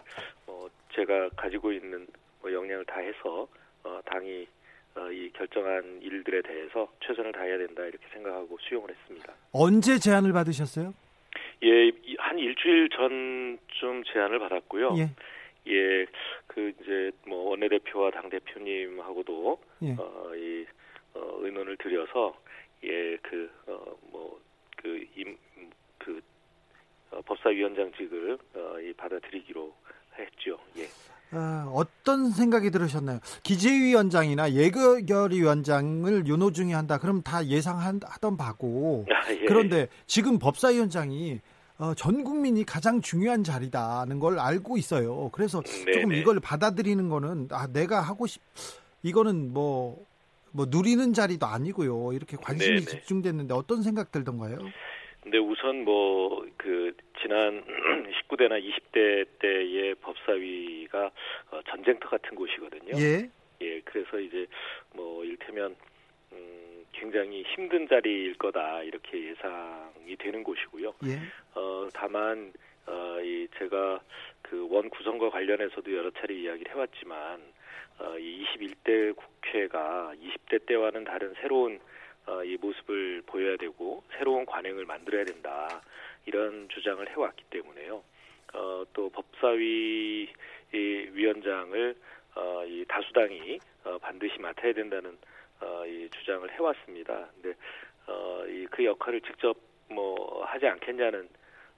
[0.48, 2.06] 어, 제가 가지고 있는
[2.42, 3.48] 뭐 역량을 다해서
[3.86, 4.48] 어, 당이
[4.96, 9.32] 어, 이 결정한 일들에 대해서 최선을 다해야 된다 이렇게 생각하고 수용을 했습니다.
[9.54, 10.94] 언제 제안을 받으셨어요?
[11.64, 11.92] 예,
[12.38, 14.96] 한 일주일 전쯤 제안을 받았고요.
[14.98, 15.10] 예.
[15.70, 16.06] 예,
[16.46, 19.96] 그 이제 뭐 원내대표와 당 대표님하고도 예.
[19.98, 20.66] 어, 이
[21.16, 22.38] 어, 의논을 드려서
[22.84, 25.38] 예, 그 어, 뭐그임그
[25.98, 26.22] 그,
[27.12, 29.74] 어, 법사위원장직을 어, 이 받아들이기로
[30.20, 30.60] 했죠.
[30.78, 30.86] 예.
[31.32, 33.20] 아, 어떤 생각이 들으셨나요?
[33.44, 37.00] 기재위원장이나 예결위원장을 윤호중이 한다.
[37.00, 39.06] 그럼 다 예상하던 바고.
[39.12, 39.46] 아, 예.
[39.46, 41.42] 그런데 지금 법사위원장이
[41.80, 45.30] 어, 전 국민이 가장 중요한 자리다는 걸 알고 있어요.
[45.32, 45.92] 그래서 네네.
[45.92, 48.42] 조금 이걸 받아들이는 거는 아 내가 하고 싶
[49.04, 50.06] 이거는 뭐뭐
[50.52, 52.14] 뭐 누리는 자리도 아니고요.
[52.14, 52.86] 이렇게 관심이 네네.
[52.86, 54.58] 집중됐는데 어떤 생각 들던가요?
[55.24, 56.28] 근데 우선 뭐
[56.68, 57.64] 그 지난
[58.28, 61.12] 19대나 20대 때의 법사위가
[61.52, 62.98] 어, 전쟁터 같은 곳이거든요.
[62.98, 63.30] 예.
[63.62, 64.46] 예, 그래서 이제
[64.94, 65.76] 뭐 일테면
[66.34, 66.67] 음,
[67.00, 70.94] 굉장히 힘든 자리일 거다 이렇게 예상이 되는 곳이고요.
[71.06, 71.20] 예.
[71.56, 72.52] 어, 다만
[72.86, 74.00] 어, 이 제가
[74.42, 77.42] 그 원 구성과 관련해서도 여러 차례 이야기를 해왔지만
[78.00, 81.80] 어, 이 21대 국회가 20대 때와는 다른 새로운
[82.26, 85.82] 어, 이 모습을 보여야 되고 새로운 관행을 만들어야 된다
[86.26, 88.04] 이런 주장을 해왔기 때문에요.
[88.54, 90.30] 어, 또 법사위
[90.74, 90.78] 이
[91.14, 91.96] 위원장을
[92.36, 95.18] 어, 이 다수당이 어, 반드시 맡아야 된다는
[95.62, 97.30] 어, 이 주장을 해왔습니다.
[97.36, 97.58] 근데
[98.08, 99.58] 어, 이 그 역할을 직접
[99.90, 101.28] 뭐 하지 않겠냐는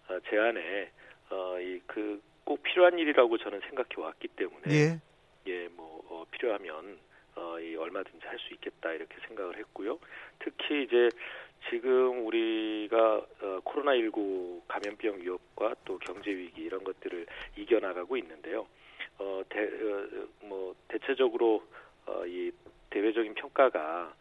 [0.09, 0.91] 어, 제안에
[1.29, 4.99] 어, 이그 꼭 필요한 일이라고 저는 생각해 왔기 때문에 예,
[5.47, 6.97] 예 뭐 어, 필요하면
[7.35, 9.99] 어, 이 얼마든지 할 수 있겠다 이렇게 생각을 했고요.
[10.39, 11.09] 특히 이제
[11.69, 17.25] 지금 우리가 어, 코로나19 감염병 위협과 또 경제 위기 이런 것들을
[17.57, 18.65] 이겨나가고 있는데요.
[19.19, 21.63] 어, 대, 어, 뭐 대체적으로
[22.07, 22.51] 어, 이
[22.89, 24.13] 대외적인 평가가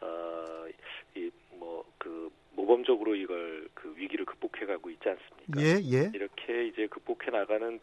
[0.00, 0.66] 어,
[1.14, 5.60] 이뭐그 모범적으로 이걸 그 위기를 극복해가고 있지 않습니까?
[5.60, 6.10] 예, 예.
[6.14, 7.78] 이렇게 이제 극복해 나가는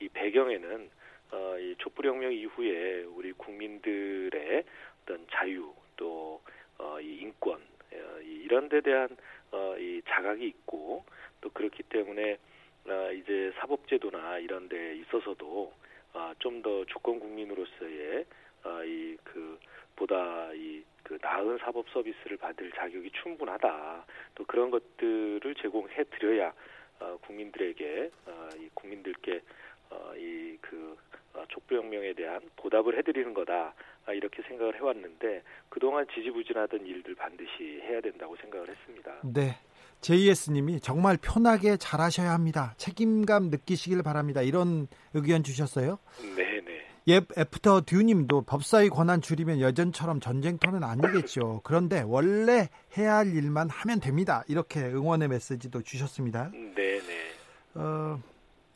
[0.00, 0.90] 이 배경에는
[1.32, 4.64] 어, 이 촛불혁명 이후에 우리 국민들의
[5.02, 6.40] 어떤 자유 또
[6.78, 7.60] 어, 이 인권
[7.92, 9.08] 어, 이런 데 대한
[9.52, 11.04] 어, 이 자각이 있고
[11.40, 12.38] 또 그렇기 때문에
[12.86, 15.72] 어, 이제 사법제도나 이런 데 있어서도
[16.14, 18.24] 어, 좀 더 주권 국민으로서의
[18.64, 19.58] 어, 이그
[19.96, 24.04] 보다 이 그 나은 사법 서비스를 받을 자격이 충분하다.
[24.34, 26.52] 또 그런 것들을 제공해 드려야
[26.98, 29.42] 어, 국민들에게 어, 이 국민들께
[29.90, 30.96] 어, 이그
[31.34, 33.74] 어, 촛불혁명에 대한 보답을 해드리는 거다
[34.06, 39.20] 아, 이렇게 생각을 해왔는데 그동안 지지부진하던 일들 반드시 해야 된다고 생각을 했습니다.
[39.22, 39.56] 네.
[40.00, 42.74] JS님이 정말 편하게 잘하셔야 합니다.
[42.76, 44.42] 책임감 느끼시길 바랍니다.
[44.42, 45.98] 이런 의견 주셨어요.
[46.36, 46.86] 네, 네.
[47.06, 51.60] 예, 애프터 듀님도 법사위 권한 줄이면 예전처럼 전쟁터는 아니겠죠.
[51.62, 54.42] 그런데 원래 해야 할 일만 하면 됩니다.
[54.48, 56.50] 이렇게 응원의 메시지도 주셨습니다.
[56.50, 57.32] 네, 네.
[57.74, 58.18] 어,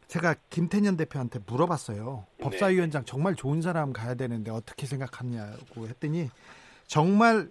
[0.08, 2.26] 제가 김태년 대표한테 물어봤어요.
[2.36, 2.44] 네.
[2.44, 6.28] 법사위원장 정말 좋은 사람 가야 되는데 어떻게 생각하냐고 했더니
[6.86, 7.50] 정말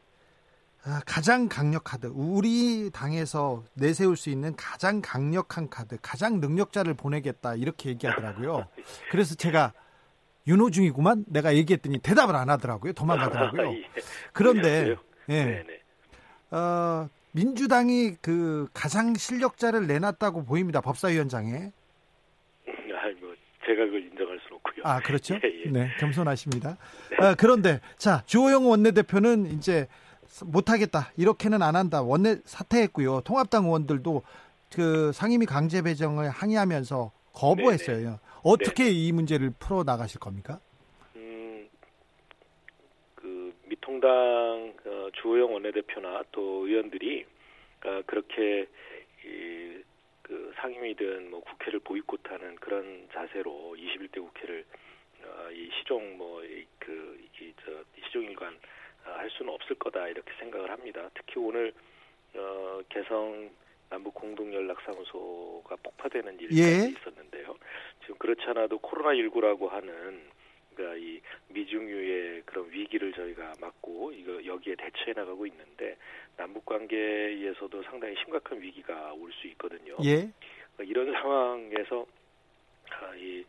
[0.84, 7.56] 아, 가장 강력 카드, 우리 당에서 내세울 수 있는 가장 강력한 카드, 가장 능력자를 보내겠다
[7.56, 8.68] 이렇게 얘기하더라고요.
[9.12, 9.74] 그래서 제가
[10.48, 12.94] 윤호중이구만 내가 얘기했더니 대답을 안 하더라고요.
[12.94, 13.74] 도망가더라고요.
[13.76, 13.84] 예.
[14.34, 14.96] 그런데
[15.30, 15.64] 예.
[16.52, 20.82] 어, 민주당이 그 가장 실력자를 내놨다고 보입니다.
[20.82, 21.72] 법사위원장에.
[23.68, 24.84] 제가 그걸 인정할 수는 없고요.
[24.84, 25.36] 아 그렇죠.
[25.36, 25.70] 예, 예.
[25.70, 26.78] 네, 겸손하십니다.
[27.10, 27.18] 네.
[27.20, 29.88] 아, 그런데 자 주호영 원내대표는 이제
[30.46, 33.22] 못하겠다 이렇게는 안 한다 원내 사퇴했고요.
[33.22, 34.24] 통합당 의원들도
[34.74, 37.98] 그 상임위 강제 배정을 항의하면서 거부했어요.
[37.98, 38.18] 네네.
[38.44, 38.92] 어떻게 네.
[38.92, 40.60] 이 문제를 풀어 나가실 겁니까?
[41.16, 41.70] 음,
[43.16, 47.26] 그 미통당 어, 주호영 원내대표나 또 의원들이
[47.86, 48.68] 어, 그렇게
[49.26, 49.84] 이,
[50.22, 54.66] 그 상임위든 뭐 국회를 보이콧하는 그런 자세로 21대 국회를
[55.24, 58.54] 어, 이 시종 뭐그이저 시종일관
[59.06, 61.10] 어, 할 수는 없을 거다 이렇게 생각을 합니다.
[61.14, 61.74] 특히 오늘
[62.36, 63.50] 어, 개성
[63.90, 66.90] 남북 공동 연락 사무소가 폭파되는 일이 예.
[66.90, 67.56] 있었는데요.
[68.02, 70.30] 지금 그렇지 않아도 코로나 19라고 하는
[70.76, 71.20] 그러니까 이
[71.50, 75.98] 미중유의 그런 위기를 저희가 막고 이거 여기에 대처해 나가고 있는데
[76.36, 79.96] 남북 관계에서도 상당히 심각한 위기가 올 수 있거든요.
[80.04, 80.30] 예.
[80.76, 82.06] 그러니까 이런 상황에서
[82.92, 83.44] 아, 이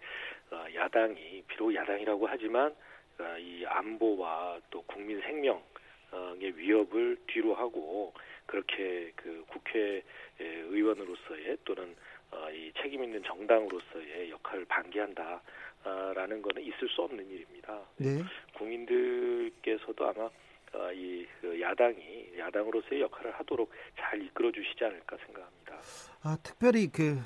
[0.50, 2.74] 아, 야당이 비록 야당이라고 하지만
[3.18, 5.62] 아, 이 안보와 또 국민 생명
[6.12, 8.12] 의 위협을 뒤로 하고
[8.46, 10.02] 그렇게 그 국회
[10.38, 11.94] 의원으로서의 또는
[12.30, 17.80] 어, 이 책임 있는 정당으로서의 역할을 반기한다라는 것은 있을 수 없는 일입니다.
[17.96, 18.22] 네.
[18.54, 20.30] 국민들께서도 아마
[20.74, 25.80] 어, 이그 야당이 야당으로서의 역할을 하도록 잘 이끌어 주시지 않을까 생각합니다.
[26.22, 27.18] 아, 특별히 그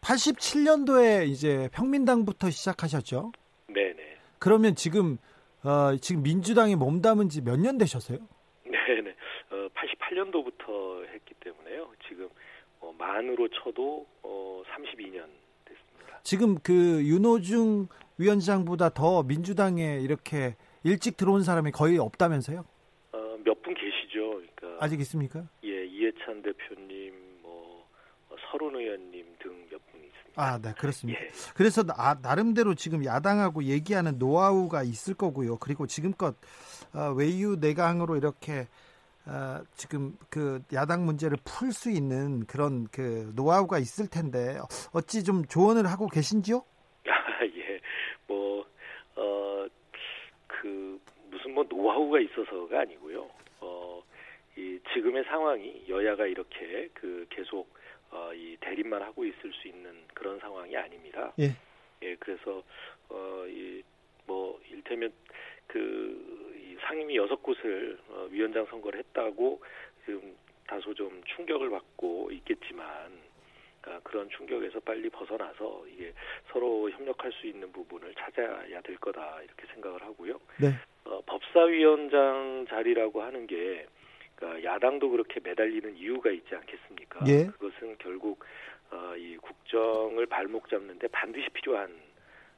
[0.00, 3.32] 87년도에 이제 평민당부터 시작하셨죠?
[3.68, 4.18] 네, 네.
[4.38, 5.18] 그러면 지금
[5.64, 8.18] 어, 지금 민주당에 몸담은 지 몇 년 되셨어요?
[8.64, 9.14] 네, 네.
[9.50, 11.90] 어, 88년도부터 했기 때문에요.
[12.08, 12.28] 지금
[12.80, 15.26] 어, 만으로 쳐도 어, 32년
[15.64, 16.20] 됐습니다.
[16.22, 16.72] 지금 그
[17.04, 22.64] 윤호중 위원장보다 더 민주당에 이렇게 일찍 들어온 사람이 거의 없다면서요?
[23.12, 24.42] 어, 몇 분 계시죠.
[24.56, 25.44] 그러니까 아직 있습니까?
[25.64, 27.86] 예, 이해찬 대표님, 뭐
[28.50, 29.63] 서른 의원님 등.
[30.36, 31.20] 아, 네, 그렇습니다.
[31.20, 31.30] 예.
[31.54, 35.58] 그래서 나, 나름대로 지금 야당하고 얘기하는 노하우가 있을 거고요.
[35.58, 36.34] 그리고 지금껏
[36.92, 38.66] 어, 외유 내강으로 이렇게
[39.26, 44.58] 어, 지금 그 야당 문제를 풀 수 있는 그런 그 노하우가 있을 텐데
[44.92, 46.62] 어찌 좀 조언을 하고 계신지요?
[47.06, 47.80] 아, 예,
[48.26, 48.64] 뭐
[49.16, 49.68] 어
[50.64, 50.98] 그
[51.30, 53.28] 무슨 뭐 노하우가 있어서가 아니고요.
[53.60, 54.02] 어,
[54.56, 57.68] 이 지금의 상황이 여야가 이렇게 그 계속
[58.14, 61.32] 어, 이 대립만 하고 있을 수 있는 그런 상황이 아닙니다.
[61.40, 61.50] 예.
[62.02, 62.62] 예, 그래서
[63.08, 65.12] 어, 이뭐 일테면
[65.66, 69.62] 그 상임위 여섯 곳을 어, 위원장 선거를 했다고
[70.04, 72.88] 지금 다소 좀 충격을 받고 있겠지만
[73.86, 76.12] 아, 그런 충격에서 빨리 벗어나서 이게
[76.52, 80.38] 서로 협력할 수 있는 부분을 찾아야 될 거다 이렇게 생각을 하고요.
[80.60, 80.72] 네.
[81.04, 83.86] 어, 법사위원장 자리라고 하는 게
[84.36, 87.24] 그러니까 야당도 그렇게 매달리는 이유가 있지 않겠습니까?
[87.28, 87.46] 예.
[87.46, 88.44] 그것은 결국
[88.90, 91.90] 어, 이 국정을 발목 잡는데 반드시 필요한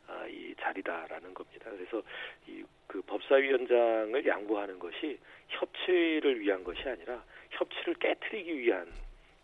[0.08, 1.70] 아, 이 자리다라는 겁니다.
[1.70, 2.02] 그래서
[2.46, 8.86] 이 그 법사위원장을 양보하는 것이 협치를 위한 것이 아니라 협치를 깨뜨리기 위한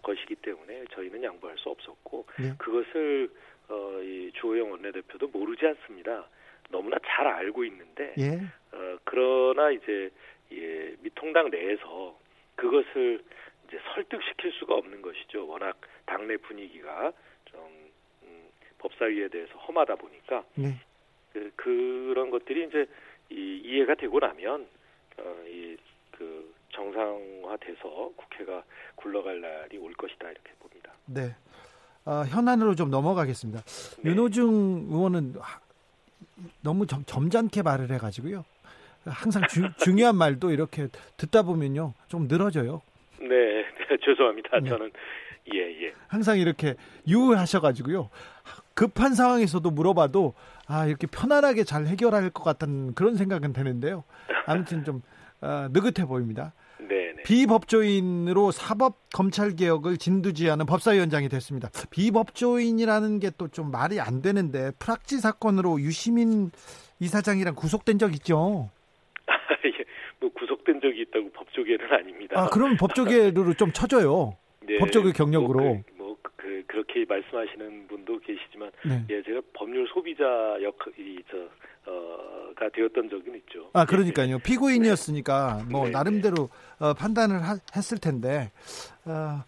[0.02, 2.54] 것이기 때문에 저희는 양보할 수 없었고 네.
[2.58, 3.30] 그것을
[3.68, 6.28] 어, 이 주호영 원내대표도 모르지 않습니다.
[6.70, 8.40] 너무나 잘 알고 있는데 예.
[8.74, 10.10] 어, 그러나 이제
[10.52, 12.18] 예, 미통당 내에서
[12.62, 13.20] 그것을
[13.66, 15.48] 이제 설득시킬 수가 없는 것이죠.
[15.48, 17.12] 워낙 당내 분위기가
[18.78, 20.78] 법사위에 대해서 험하다 보니까 네.
[21.32, 22.86] 그, 그런 것들이 이제
[23.30, 24.66] 이, 이해가 되고 나면
[25.18, 28.62] 어, 이그 정상화돼서 국회가
[28.96, 30.92] 굴러갈 날이 올 것이다 이렇게 봅니다.
[31.06, 31.34] 네.
[32.04, 33.60] 어, 현안으로 좀 넘어가겠습니다.
[34.02, 34.10] 네.
[34.10, 35.34] 윤호중 의원은
[36.60, 38.44] 너무 점, 점잖게 말을 해가지고요.
[39.06, 42.82] 항상 주, 중요한 말도 이렇게 듣다 보면요 좀 늘어져요.
[43.20, 44.60] 네, 네 죄송합니다.
[44.60, 44.68] 네.
[44.68, 44.90] 저는
[45.54, 45.92] 예 예.
[46.08, 46.74] 항상 이렇게
[47.08, 48.10] 유하셔가지고요.
[48.74, 50.34] 급한 상황에서도 물어봐도
[50.66, 54.04] 아 이렇게 편안하게 잘 해결할 것 같다는 그런 생각은 되는데요.
[54.46, 55.02] 아무튼 좀
[55.40, 56.52] 어, 느긋해 보입니다.
[56.78, 57.22] 네네.
[57.24, 61.68] 비법조인으로 사법 검찰 개혁을 진두지하는 법사위원장이 됐습니다.
[61.90, 66.50] 비법조인이라는 게 또 좀 말이 안 되는데 프락지 사건으로 유시민
[67.00, 68.70] 이사장이랑 구속된 적 있죠?
[69.64, 69.84] 예,
[70.20, 71.30] 뭐 구속된 적이 있다고
[71.62, 72.40] 법조계는 아닙니다.
[72.40, 74.36] 아, 그럼 법조계로 좀 쳐줘요.
[74.66, 75.62] 네, 법조계 경력으로.
[75.62, 79.04] 뭐, 그, 뭐 그, 그렇게 말씀하시는 분도 계시지만, 네.
[79.10, 80.24] 예, 제가 법률 소비자
[80.62, 81.38] 역이 저
[81.84, 83.70] 어가 되었던 적은 있죠.
[83.72, 84.38] 아, 그러니까요.
[84.38, 85.90] 피고인이었으니까 뭐 네, 네.
[85.90, 86.48] 나름대로
[86.78, 88.50] 어, 판단을 하, 했을 텐데.
[89.04, 89.42] 어,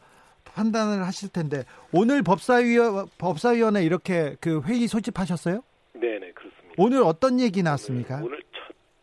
[0.44, 5.62] 판단을 하실 텐데 오늘 법사위원 법사위원회 이렇게 그 회의 소집하셨어요?
[5.94, 6.74] 네, 네, 그렇습니다.
[6.77, 8.18] 오늘 어떤 얘기 나왔습니까?
[8.18, 8.42] 오늘, 오늘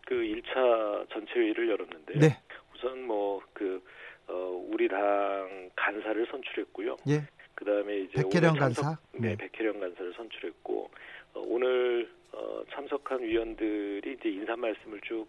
[0.07, 2.37] 그 1차 전체 회의를 열었는데 네.
[2.81, 3.83] 우선 뭐그
[4.27, 6.97] 어, 우리 당 간사를 선출했고요.
[7.09, 7.21] 예.
[7.53, 8.97] 그다음에 이제 백혜령 간사.
[9.13, 10.89] 네, 네, 백혜령 간사를 선출했고
[11.35, 15.27] 어, 오늘 어, 참석한 위원들이 이제 인사 말씀을 쭉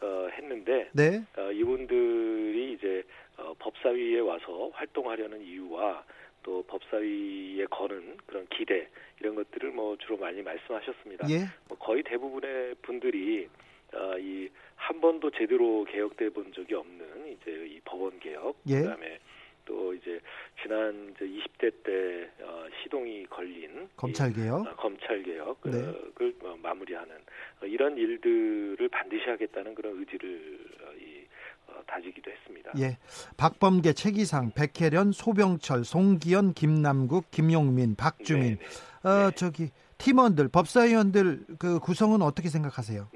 [0.00, 1.22] 어, 했는데 네.
[1.36, 3.02] 어, 이분들이 이제
[3.36, 6.04] 어, 법사위에 와서 활동하려는 이유와
[6.42, 8.88] 또 법사위에 거는 그런 기대
[9.20, 11.28] 이런 것들을 뭐 주로 많이 말씀하셨습니다.
[11.30, 11.48] 예.
[11.68, 13.48] 뭐 거의 대부분의 분들이
[13.94, 18.80] 어, 이한 번도 제대로 개혁돼 본 적이 없는 이제 이 법원 개혁 예.
[18.80, 19.18] 그다음에
[19.64, 20.20] 또 이제
[20.62, 26.48] 지난 이제 20대 때 어, 시동이 걸린 검찰 개혁, 어, 검찰 개혁을 네.
[26.48, 27.14] 어, 마무리하는
[27.62, 31.26] 어, 이런 일들을 반드시 하겠다는 그런 의지를 어, 이,
[31.68, 32.72] 어, 다지기도 했습니다.
[32.78, 32.98] 예,
[33.36, 39.08] 박범계, 최기상, 백혜련, 소병철, 송기현, 김남국, 김용민, 박주민, 네, 네.
[39.08, 39.34] 어 네.
[39.34, 43.08] 저기 팀원들, 법사위원들 그 구성은 어떻게 생각하세요?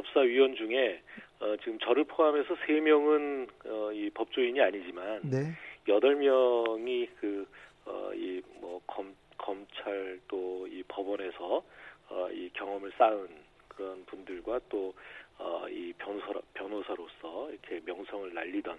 [0.00, 1.02] 네, 11명의 어, 법사위원 중에
[1.40, 5.52] 어, 지금 저를 포함해서 3명은 어, 이 법조인이 아니지만 네.
[5.86, 7.46] 8명이 그,
[7.86, 11.62] 어, 이, 뭐, 검, 검찰 또 이 법원에서
[12.08, 13.28] 어, 이 경험을 쌓은
[13.68, 14.94] 그런 분들과 또,
[15.38, 18.78] 어, 이 변호사, 변호사로서 이렇게 명성을 날리던,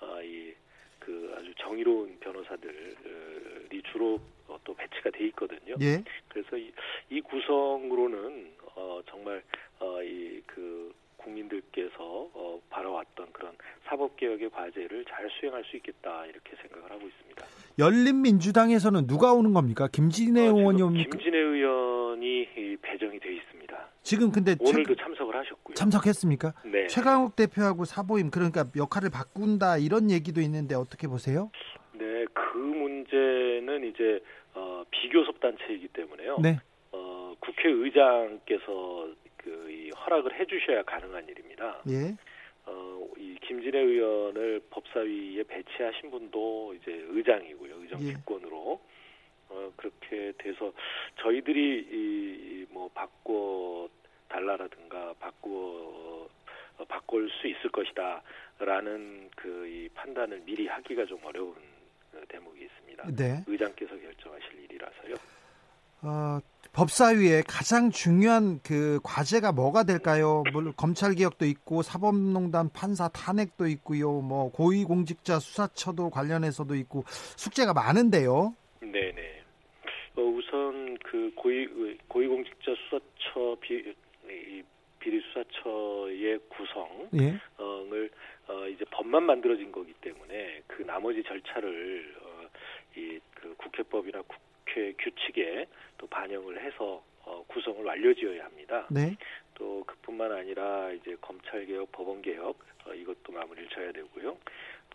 [0.00, 0.54] 어, 이,
[0.98, 5.74] 그 아주 정의로운 변호사들이 주로 어, 또 배치가 돼 있거든요.
[5.80, 6.02] 예.
[6.28, 6.72] 그래서 이,
[7.10, 9.42] 이 구성으로는 어, 정말
[9.80, 13.52] 어, 이그 국민들께서 어, 바라왔던 그런
[13.86, 17.46] 사법 개혁의 과제를 잘 수행할 수 있겠다 이렇게 생각을 하고 있습니다.
[17.78, 19.88] 열린민주당에서는 누가 오는 겁니까?
[19.90, 21.10] 김진애 어, 의원이 옵니까?
[21.10, 22.48] 김진애 의원이
[22.82, 23.88] 배정이 돼 있습니다.
[24.02, 25.74] 지금 근데 오늘도 최, 참석을 하셨고요.
[25.74, 26.54] 참석했습니까?
[26.64, 26.86] 네.
[26.88, 31.50] 최강욱 대표하고 사보임 그러니까 역할을 바꾼다 이런 얘기도 있는데 어떻게 보세요?
[31.92, 34.20] 네, 그 문제는 이제
[34.54, 36.38] 어, 비교섭 단체이기 때문에요.
[36.42, 36.58] 네.
[37.42, 41.82] 어, 국회의장께서 그 허락을 해주셔야 가능한 일입니다.
[41.88, 42.14] 예.
[42.66, 47.74] 어, 이 김진애 의원을 법사위에 배치하신 분도 이제 의장이고요.
[47.80, 48.80] 의정 직권으로.
[48.88, 48.92] 예.
[49.54, 50.72] 어, 그렇게 돼서
[51.20, 53.86] 저희들이 이 뭐 바꿔
[54.28, 56.26] 달라라든가 바꾸어
[56.78, 61.54] 어, 바꿀 수 있을 것이다라는 그 이 판단을 미리 하기가 좀 어려운
[62.10, 63.08] 그 대목이 있습니다.
[63.16, 63.44] 네.
[63.46, 65.14] 의장께서 결정하실 일이라서요.
[66.02, 66.40] 어,
[66.72, 70.42] 법사위에 가장 중요한 그 과제가 뭐가 될까요?
[70.52, 74.20] 물론 검찰 개혁도 있고 사법농단 판사 탄핵도 있고요.
[74.20, 78.54] 뭐 고위공직자 수사처도 관련해서도 있고 숙제가 많은데요.
[78.80, 79.42] 네 네.
[80.16, 81.68] 어, 우선 그 고위
[82.08, 83.94] 고위공직자 수사처 비
[84.98, 87.38] 비리 수사처의 구성을 예.
[87.58, 92.48] 어, 이제 법만 만들어진 거기 때문에 그 나머지 절차를 어,
[92.96, 95.66] 이그 국회법이나 국 회 규칙에
[95.98, 98.86] 또 반영을 해서 어, 구성을 완료지어야 합니다.
[98.90, 99.16] 네.
[99.54, 104.36] 또 그뿐만 아니라 이제 검찰 개혁, 법원 개혁 어, 이것도 마무리를 져야 되고요.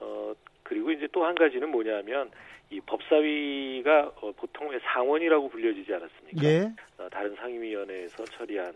[0.02, 2.30] 어 그리고 이제 또 한 가지는 뭐냐면
[2.70, 6.44] 이 법사위가 어, 보통 왜 상원이라고 불려지지 않았습니까?
[6.44, 6.72] 예.
[6.98, 8.74] 어, 다른 상임위원회에서 처리한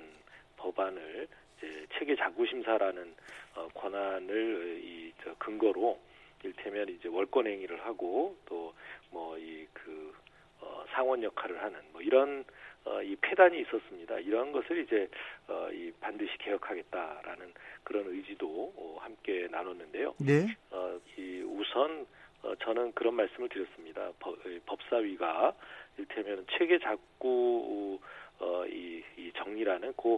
[0.57, 3.13] 법안을 이제 체계 자구 심사라는
[3.55, 5.99] 어, 권한을 이 저 근거로
[6.43, 8.73] 일테면 이제 월권 행위를 하고 또
[9.11, 10.13] 뭐 이 그
[10.61, 12.43] 어, 상원 역할을 하는 뭐 이런
[12.85, 14.19] 어, 이 폐단이 있었습니다.
[14.19, 15.07] 이런 것을 이제
[15.47, 20.15] 어, 이 반드시 개혁하겠다라는 그런 의지도 어, 함께 나눴는데요.
[20.19, 20.47] 네.
[20.71, 22.05] 어, 이 우선
[22.43, 24.11] 어, 저는 그런 말씀을 드렸습니다.
[24.19, 25.53] 법, 법사위가
[25.97, 27.99] 일테면 체계 작구
[28.39, 30.17] 어, 이, 이 정리라는 그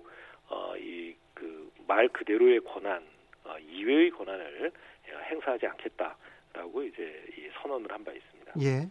[0.49, 3.03] 어, 이 그 말 그대로의 권한
[3.43, 4.71] 어, 이외의 권한을
[5.29, 8.53] 행사하지 않겠다라고 이제 이 선언을 한 바 있습니다.
[8.61, 8.87] 예.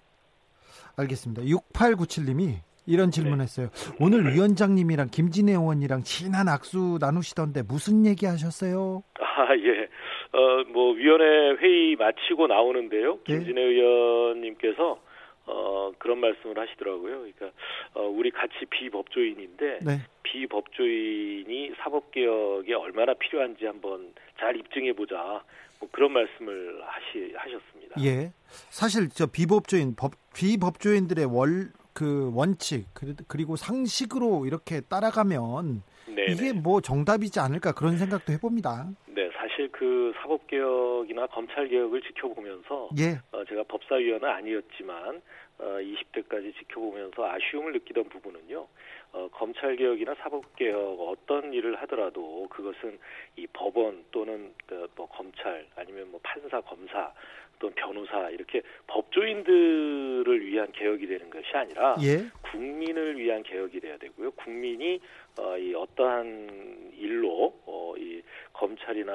[0.97, 1.43] 알겠습니다.
[1.43, 3.69] 6897님이 이런 질문했어요.
[3.69, 3.97] 네.
[4.01, 9.03] 오늘 위원장님이랑 김진애 의원이랑 친한 악수 나누시던데 무슨 얘기 하셨어요?
[9.21, 9.89] 아, 예.
[10.37, 13.19] 어, 뭐, 위원회 회의 마치고 나오는데요.
[13.29, 13.35] 예?
[13.35, 13.67] 김진애 네?
[13.69, 14.99] 의원님께서,
[15.47, 17.19] 어, 그런 말씀을 하시더라고요.
[17.19, 17.51] 그러니까
[17.95, 19.99] 어, 우리 같이 비법조인인데 네.
[20.23, 25.43] 비법조인이 사법 개혁에 얼마나 필요한지 한번 잘 입증해 보자.
[25.83, 28.01] 뭐 그런 말씀을 하시 하셨습니다.
[28.05, 28.33] 예.
[28.71, 32.87] 사실 저 비법조인 법 비법조인들의 월 그 원칙
[33.29, 36.33] 그리고 상식으로 이렇게 따라가면 네네.
[36.33, 38.89] 이게 뭐 정답이지 않을까 그런 생각도 해봅니다.
[39.07, 43.21] 네, 사실 그 사법개혁이나 검찰개혁을 지켜보면서 예.
[43.33, 45.23] 어, 제가 법사위원은 아니었지만
[45.59, 48.67] 어, 20대까지 지켜보면서 아쉬움을 느끼던 부분은요.
[49.13, 52.99] 어, 검찰 개혁이나 사법 개혁 어떤 일을 하더라도 그것은
[53.37, 57.13] 이 법원 또는 그 뭐 검찰 아니면 뭐 판사 검사
[57.59, 62.27] 또는 변호사 이렇게 법조인들을 위한 개혁이 되는 것이 아니라 예.
[62.51, 64.33] 국민을 위한 개혁이 돼야 되고요.
[64.33, 65.01] 국민이
[65.39, 68.23] 어, 이 어떠한 일로 어, 이
[68.53, 69.13] 검찰이나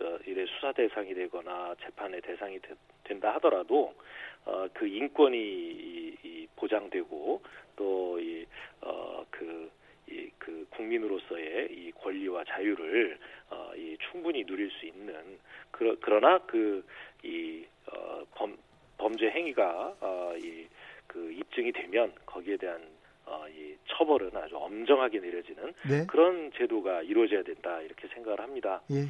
[0.00, 3.94] 어, 이래 수사 대상이 되거나 재판의 대상이 되, 된다 하더라도
[4.44, 7.42] 어, 그 인권이 이, 이 보장되고
[7.76, 8.46] 또이
[8.80, 9.70] 어, 그,
[10.08, 13.18] 이, 그 국민으로서의 이 권리와 자유를
[13.50, 15.38] 어, 이 충분히 누릴 수 있는
[15.70, 18.56] 그러, 그러나 그이 어, 범,
[18.98, 20.66] 범죄 행위가 어, 이,
[21.06, 22.80] 그 입증이 되면 거기에 대한
[23.24, 26.06] 어, 이 처벌은 아주 엄정하게 내려지는 네.
[26.06, 28.80] 그런 제도가 이루어져야 된다 이렇게 생각을 합니다.
[28.90, 29.06] 예.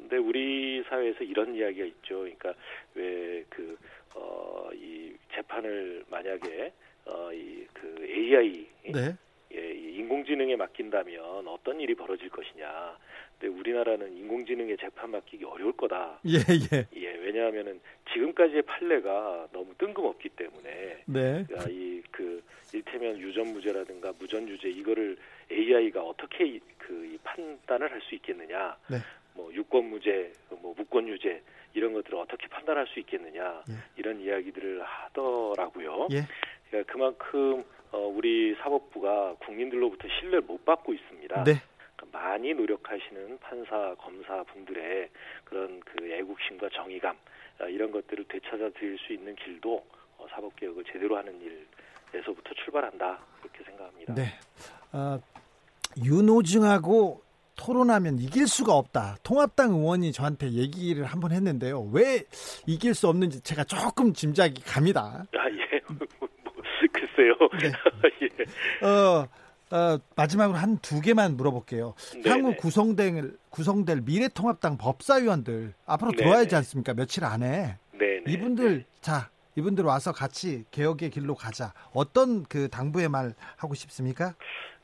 [0.00, 2.20] 그런데 우리 사회에서 이런 이야기가 있죠.
[2.20, 2.54] 그러니까
[2.94, 3.76] 왜 그
[4.14, 6.72] 어, 이 재판을 만약에
[7.06, 9.16] 어, 이 그 AI 네.
[9.54, 12.96] 예, 인공지능에 맡긴다면 어떤 일이 벌어질 것이냐.
[13.38, 16.20] 근데 우리나라는 인공지능에 재판 맡기기 어려울 거다.
[16.26, 16.38] 예,
[16.72, 16.86] 예.
[16.96, 17.80] 예, 왜냐하면은
[18.12, 21.46] 지금까지의 판례가 너무 뜬금없기 때문에 네.
[21.56, 25.16] 아, 이그 일테면 유전무죄라든가 무전유죄 이거를
[25.50, 28.76] AI가 어떻게 그 판단을 할 수 있겠느냐.
[28.88, 28.98] 네.
[29.34, 31.42] 뭐 유권 무죄, 뭐 무권 유죄
[31.74, 33.74] 이런 것들을 어떻게 판단할 수 있겠느냐 예.
[33.96, 36.08] 이런 이야기들을 하더라고요.
[36.10, 36.26] 예.
[36.68, 41.44] 그러니까 그만큼 어, 우리 사법부가 국민들로부터 신뢰를 못 받고 있습니다.
[41.44, 41.62] 네.
[41.96, 45.08] 그러니까 많이 노력하시는 판사, 검사 분들의
[45.44, 47.16] 그런 그 애국심과 정의감
[47.60, 49.84] 어, 이런 것들을 되찾아 드릴 수 있는 길도
[50.18, 51.40] 어, 사법 개혁을 제대로 하는
[52.12, 54.14] 일에서부터 출발한다 그렇게 생각합니다.
[54.14, 54.38] 네.
[54.92, 55.20] 어,
[56.04, 57.29] 윤호증하고
[57.64, 59.16] 토론하면 이길 수가 없다.
[59.22, 61.90] 통합당 의원이 저한테 얘기를 한번 했는데요.
[61.92, 62.24] 왜
[62.66, 65.26] 이길 수 없는지 제가 조금 짐작이 갑니다.
[65.36, 65.80] 아, 예.
[66.92, 67.34] 글쎄요.
[67.60, 67.72] 네.
[68.82, 68.86] 예.
[68.86, 69.28] 어,
[69.72, 71.94] 어, 마지막으로 한 두 개만 물어볼게요.
[72.14, 72.30] 네네.
[72.30, 76.22] 향후 구성될, 구성될 미래통합당 법사위원들 앞으로 네네.
[76.22, 76.94] 들어와야지 않습니까?
[76.94, 77.76] 며칠 안에.
[77.98, 78.24] 네네.
[78.26, 78.84] 이분들, 네.
[79.02, 81.74] 자, 이분들 와서 같이 개혁의 길로 가자.
[81.92, 84.34] 어떤 그 당부의 말 하고 싶습니까?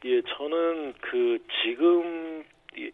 [0.04, 2.44] 예, 저는 그 지금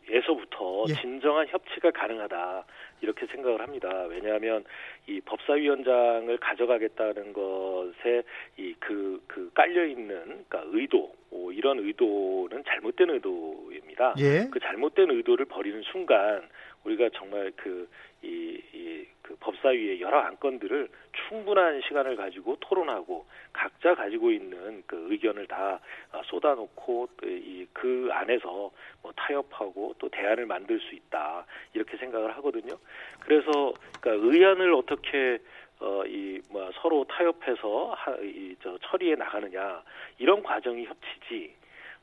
[0.09, 0.95] 에서부터 예.
[0.95, 2.65] 진정한 협치가 가능하다
[3.01, 4.05] 이렇게 생각을 합니다.
[4.09, 4.65] 왜냐하면
[5.07, 8.23] 이 법사위원장을 가져가겠다는 것에
[8.57, 14.15] 이 그그 그 깔려 있는 그러니까 의도 오, 이런 의도는 잘못된 의도입니다.
[14.19, 14.49] 예.
[14.51, 16.43] 그 잘못된 의도를 버리는 순간
[16.85, 17.89] 우리가 정말 그
[18.23, 20.89] 이, 이, 그 법사위의 여러 안건들을
[21.29, 25.81] 충분한 시간을 가지고 토론하고 각자 가지고 있는 그 의견을 다
[26.13, 28.71] 아, 쏟아놓고 이, 그 안에서
[29.03, 31.47] 뭐 타협하고 또 대안을 만들 수 있다.
[31.75, 32.77] 이렇게 생각을 하거든요.
[33.21, 35.39] 그래서 그러니까 의안을 어떻게
[35.81, 39.83] 어, 이, 뭐, 서로 타협해서, 하, 이, 저, 처리해 나가느냐,
[40.19, 41.53] 이런 과정이 협치지,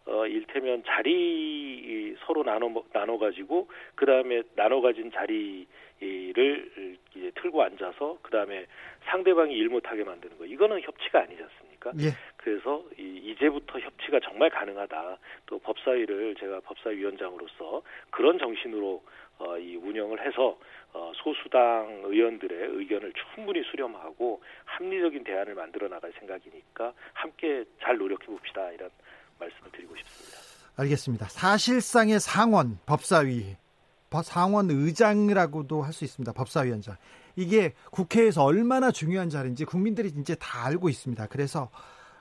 [0.05, 5.67] 어, 일테면 자리 서로 나눠 나눠 가지고 그 다음에 나눠 가진 자리를
[7.15, 8.65] 이제 틀고 앉아서 그 다음에
[9.05, 11.91] 상대방이 일 못하게 만드는 거 이거는 협치가 아니지 않습니까?
[11.99, 12.15] 예.
[12.37, 15.17] 그래서 이, 이제부터 협치가 정말 가능하다.
[15.45, 19.03] 또 법사위를 제가 법사위원장으로서 그런 정신으로
[19.39, 20.57] 어, 이 운영을 해서
[20.91, 28.71] 어, 소수당 의원들의 의견을 충분히 수렴하고 합리적인 대안을 만들어 나갈 생각이니까 함께 잘 노력해 봅시다
[28.71, 28.89] 이런
[29.39, 30.37] 말씀을 드리고 싶습니다.
[30.75, 31.27] 알겠습니다.
[31.29, 33.57] 사실상의 상원 법사위
[34.23, 36.31] 상원 의장이라고도 할 수 있습니다.
[36.33, 36.97] 법사위원장.
[37.35, 41.27] 이게 국회에서 얼마나 중요한 자리인지 국민들이 이제 다 알고 있습니다.
[41.27, 41.69] 그래서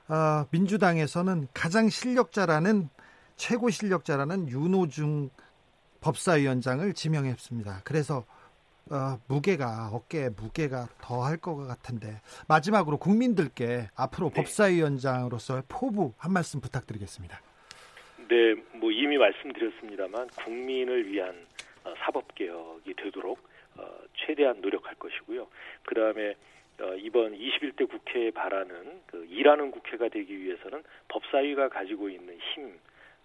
[0.08, 2.88] 어, 민주당에서는 가장 실력자라는
[3.36, 5.30] 최고 실력자라는 윤호중
[6.00, 7.82] 법사위원장을 지명했습니다.
[7.84, 8.24] 그래서
[8.90, 14.34] 어, 무게가 어깨에 무게가 더 할 것 같은데 마지막으로 국민들께 앞으로 네.
[14.42, 17.40] 법사위원장으로서의 포부 한 말씀 부탁드리겠습니다.
[18.28, 21.46] 네, 뭐 이미 말씀드렸습니다만 국민을 위한
[21.84, 23.38] 어, 사법 개혁이 되도록
[23.76, 23.82] 어,
[24.16, 25.46] 최대한 노력할 것이고요.
[25.84, 26.34] 그 다음에
[26.80, 32.78] 어, 이번 21대 국회에 바라는 그 일하는 국회가 되기 위해서는 법사위가 가지고 있는 힘,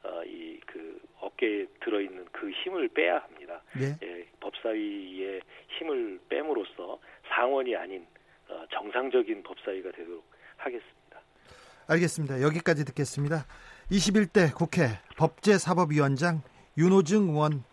[0.03, 3.61] 어, 이그 어깨에 들어 있는 그 힘을 빼야 합니다.
[3.73, 3.95] 네.
[4.03, 5.41] 예, 법사위의
[5.77, 6.99] 힘을 빼므로써
[7.29, 8.05] 상원이 아닌
[8.49, 10.25] 어, 정상적인 법사위가 되도록
[10.57, 10.93] 하겠습니다.
[11.87, 12.41] 알겠습니다.
[12.41, 13.45] 여기까지 듣겠습니다.
[13.91, 14.87] 21대 국회
[15.17, 16.41] 법제사법위원장
[16.77, 17.63] 윤호중 의원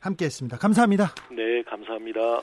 [0.00, 0.58] 함께했습니다.
[0.58, 1.14] 감사합니다.
[1.30, 2.40] 네, 감사합니다.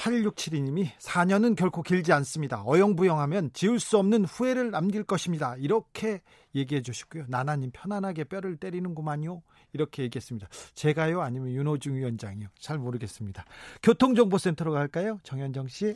[0.00, 2.62] 8167님이 4년은 결코 길지 않습니다.
[2.64, 5.54] 어영부영하면 지울 수 없는 후회를 남길 것입니다.
[5.58, 6.20] 이렇게
[6.54, 7.24] 얘기해 주시고요.
[7.28, 9.42] 나나님 편안하게 뼈를 때리는구만요.
[9.72, 10.48] 이렇게 얘기했습니다.
[10.74, 11.20] 제가요?
[11.20, 12.48] 아니면 윤호중 위원장이요?
[12.58, 13.44] 잘 모르겠습니다.
[13.82, 15.18] 교통정보센터로 갈까요?
[15.22, 15.94] 정현정 씨.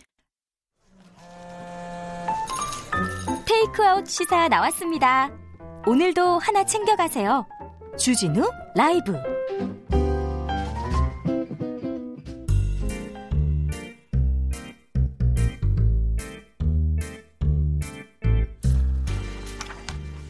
[3.47, 5.31] 테이크아웃 시사 나왔습니다.
[5.87, 7.47] 오늘도 하나 챙겨가세요.
[7.99, 9.34] 주진우 라이브.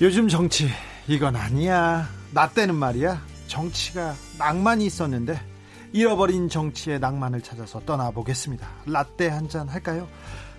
[0.01, 0.69] 요즘 정치
[1.07, 2.09] 이건 아니야.
[2.33, 3.23] 나 때는 말이야.
[3.47, 5.41] 정치가 낭만이 있었는데
[5.93, 8.67] 잃어버린 정치의 낭만을 찾아서 떠나보겠습니다.
[8.87, 10.09] 라떼 한 잔 할까요?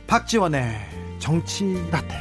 [0.07, 2.15] 박지원의 정치 라떼.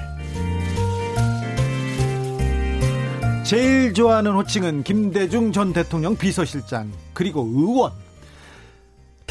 [3.45, 7.93] 제일 좋아하는 호칭은 김대중 전 대통령 비서실장 그리고 의원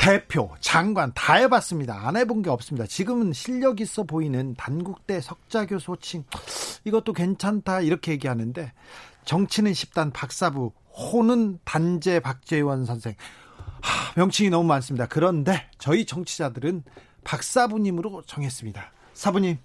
[0.04, 2.06] 대표, 장관 다 해봤습니다.
[2.06, 2.86] 안 해본 게 없습니다.
[2.86, 6.26] 지금은 실력 있어 보이는 단국대 석자교 소칭
[6.84, 8.74] 이것도 괜찮다 이렇게 얘기하는데
[9.24, 13.16] 정치는 10단 박사부 호는 단재 박재원 선생
[13.82, 15.08] 하, 명칭이 너무 많습니다.
[15.08, 16.84] 그런데 저희 정치자들은
[17.24, 18.91] 박사부님으로 정했습니다.
[19.14, 19.58] 사부님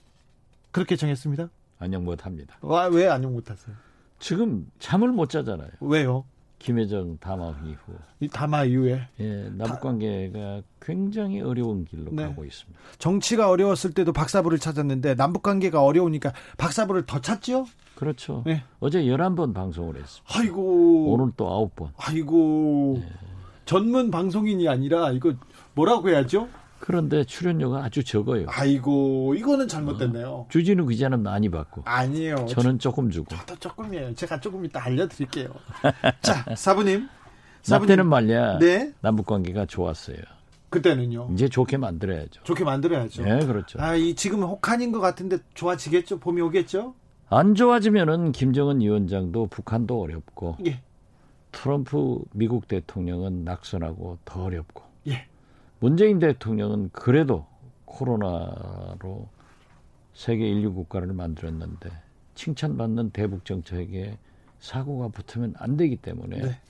[0.71, 1.49] 그렇게 정했습니다.
[1.81, 2.57] 안녕 못합니다.
[2.61, 3.75] 와, 왜 안녕 못하세요?
[4.21, 5.71] 지금 잠을 못 자잖아요.
[5.81, 6.25] 왜요?
[6.59, 7.79] 김혜정 담화 이후.
[8.21, 9.09] 이 담화 이후에.
[9.21, 12.25] 예, 남북 관계가 굉장히 어려운 길로 네.
[12.25, 12.79] 가고 있습니다.
[12.99, 17.67] 정치가 어려웠을 때도 박사부를 찾았는데 남북 관계가 어려우니까 박사부를 더 찾지요?
[17.95, 18.43] 그렇죠.
[18.47, 18.65] 네.
[18.81, 20.39] 어제 11번 방송을 했습니다.
[20.39, 21.13] 아이고.
[21.13, 21.91] 오늘 또 9번.
[21.97, 22.99] 아이고.
[23.01, 23.09] 네.
[23.65, 25.35] 전문 방송인이 아니라 이거
[25.75, 26.49] 뭐라고 해야죠?
[26.79, 28.47] 그런데 출연료가 아주 적어요.
[28.49, 30.29] 아이고, 이거는 잘못됐네요.
[30.29, 31.83] 어, 주진우 기자는 많이 받고.
[31.85, 32.47] 아니에요.
[32.47, 33.35] 저는 조금 주고.
[33.35, 34.15] 저도 조금이에요.
[34.15, 35.51] 제가 조금 이따 알려드릴게요.
[36.23, 37.09] 자, 사부님.
[37.69, 38.59] 나 때는 말이야.
[38.59, 38.93] 네.
[39.01, 40.19] 남북 관계가 좋았어요.
[40.71, 41.31] 그때는요.
[41.33, 42.43] 이제 좋게 만들어야죠.
[42.45, 43.23] 좋게 만들어야죠.
[43.23, 43.81] 네, 그렇죠.
[43.81, 46.19] 아, 이 지금 혹한인 것 같은데 좋아지겠죠?
[46.21, 46.95] 봄이 오겠죠?
[47.31, 50.57] 안 좋아지면은 김정은 위원장도 북한도 어렵고.
[50.67, 50.81] 예.
[51.53, 54.83] 트럼프 미국 대통령은 낙선하고 더 어렵고.
[55.09, 55.27] 예.
[55.81, 57.47] 문재인 대통령은 그래도
[57.85, 59.29] 코로나로
[60.15, 61.91] 세계 인류 국가를 만들었는데
[62.35, 64.19] 칭찬받는 대북 정책에
[64.59, 66.61] 사고가 붙으면 안 되기 때문에 네.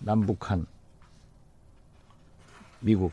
[0.00, 0.66] 남북한
[2.80, 3.12] 미국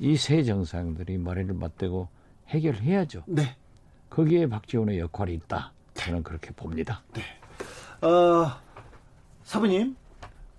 [0.00, 2.08] 이 세 정상들이 머리를 맞대고
[2.48, 3.22] 해결해야죠.
[3.26, 3.56] 네.
[4.10, 5.72] 거기에 박지원의 역할이 있다.
[5.94, 7.02] 저는 그렇게 봅니다.
[7.12, 7.22] 네.
[8.06, 8.50] 어,
[9.44, 9.96] 사부님,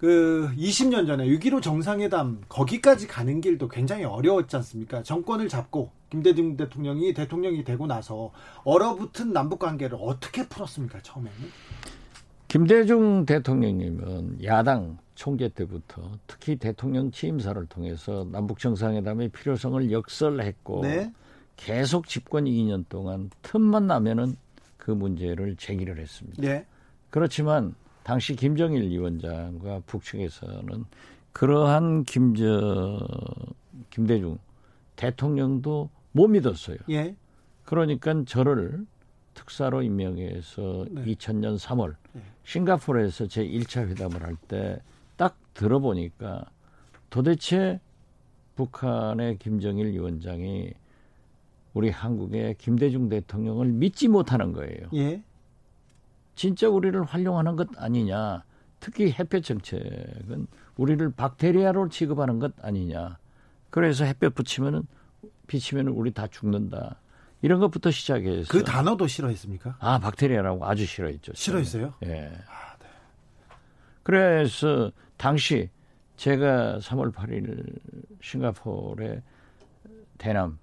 [0.06, 5.02] 그 20년 전에 6.15 정상회담 거기까지 가는 길도 굉장히 어려웠지 않습니까?
[5.02, 8.32] 정권을 잡고 김대중 대통령이 대통령이 되고 나서
[8.66, 11.00] 얼어붙은 남북 관계를 어떻게 풀었습니까?
[11.02, 11.36] 처음에는?
[12.48, 21.12] 김대중 대통령님은 야당 총재 때부터 특히 대통령 취임사를 통해서 남북 정상회담의 필요성을 역설했고 네.
[21.56, 24.36] 계속 집권 2년 동안 틈만 나면은
[24.78, 26.44] 그 문제를 제기를 했습니다.
[26.44, 26.68] 네.
[27.10, 27.74] 그렇지만
[28.06, 30.86] 당시 김정일 위원장과 북측에서는
[31.34, 33.00] 그러한 김저
[33.90, 34.38] 김대중
[34.96, 36.78] 대통령도 못 믿었어요.
[36.92, 37.16] 예.
[37.64, 38.86] 그러니까 저를
[39.34, 41.04] 특사로 임명해서 네.
[41.06, 42.22] 2000년 3월 네.
[42.46, 44.80] 싱가포르에서 제 1차 회담을 할 때
[45.18, 46.46] 딱 들어보니까
[47.10, 47.80] 도대체
[48.56, 50.74] 북한의 김정일 위원장이
[51.74, 54.90] 우리 한국의 김대중 대통령을 믿지 못하는 거예요.
[54.94, 55.24] 예.
[56.36, 58.44] 진짜 우리를 활용하는 것 아니냐.
[58.80, 63.18] 특히 햇볕 정책은 우리를 박테리아로 취급하는 것 아니냐.
[63.70, 64.84] 그래서 햇볕 붙이면은
[65.48, 67.00] 비치면은 우리 다 죽는다.
[67.42, 69.78] 이런 것부터 시작해서 그 단어도 싫어했습니까?
[69.80, 71.34] 아 박테리아라고 아주 싫어했죠.
[71.36, 71.94] 싫어했어요?
[72.04, 72.32] 예.
[72.48, 72.86] 아, 네.
[74.04, 75.70] 그래서 당시
[76.18, 77.80] 제가 3월 8일
[78.22, 79.22] 싱가포르의
[80.18, 80.58] 대남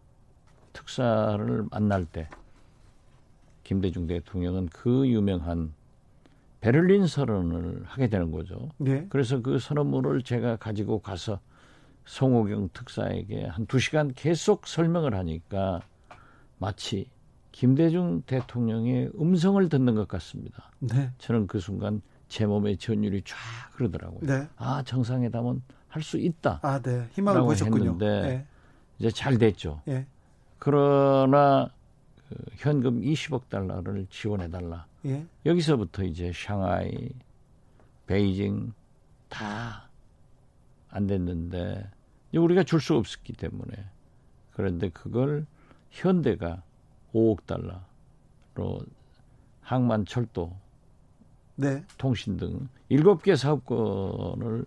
[0.73, 2.29] 특사를 만날 때
[3.65, 5.73] 김대중 대통령은 그 유명한
[6.61, 8.69] 베를린 선언을 하게 되는 거죠.
[8.79, 9.07] 네.
[9.09, 11.41] 그래서 그 선언문을 제가 가지고 가서
[12.05, 15.81] 송호경 특사에게 한 두 시간 계속 설명을 하니까
[16.59, 17.09] 마치
[17.53, 20.71] 김대중 대통령의 음성을 듣는 것 같습니다.
[20.79, 21.11] 네.
[21.19, 23.37] 저는 그 순간 제 몸의 전율이 쫙
[23.73, 24.21] 흐르더라고요.
[24.23, 24.49] 네.
[24.57, 26.59] 아 정상회담은 할 수 있다.
[26.63, 27.07] 아, 네.
[27.13, 27.93] 희망을 보셨군요.
[27.93, 28.47] 했는데 네.
[28.99, 29.83] 이제 잘 됐죠.
[29.85, 30.07] 네.
[30.59, 31.69] 그러나
[32.35, 34.87] 그 현금 20억 달러를 지원해 달라.
[35.05, 35.27] 예.
[35.47, 37.11] 여기서부터 이제 샹하이,
[38.07, 38.73] 베이징
[39.29, 39.93] 다
[40.93, 41.91] 안 됐는데
[42.35, 43.73] 우리가 줄 수 없었기 때문에
[44.53, 45.47] 그런데 그걸
[45.91, 46.63] 현대가
[47.15, 47.81] 5억 달러
[49.63, 50.55] 항만, 철도,
[51.57, 51.85] 네.
[51.97, 54.67] 통신 등 일곱 개 사업권을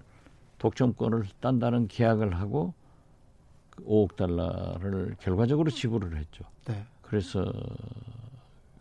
[0.57, 2.73] 독점권을 딴다는 계약을 하고
[3.85, 6.43] 5억 달러를 결과적으로 지불을 했죠.
[6.65, 6.85] 네.
[7.07, 7.45] 그래서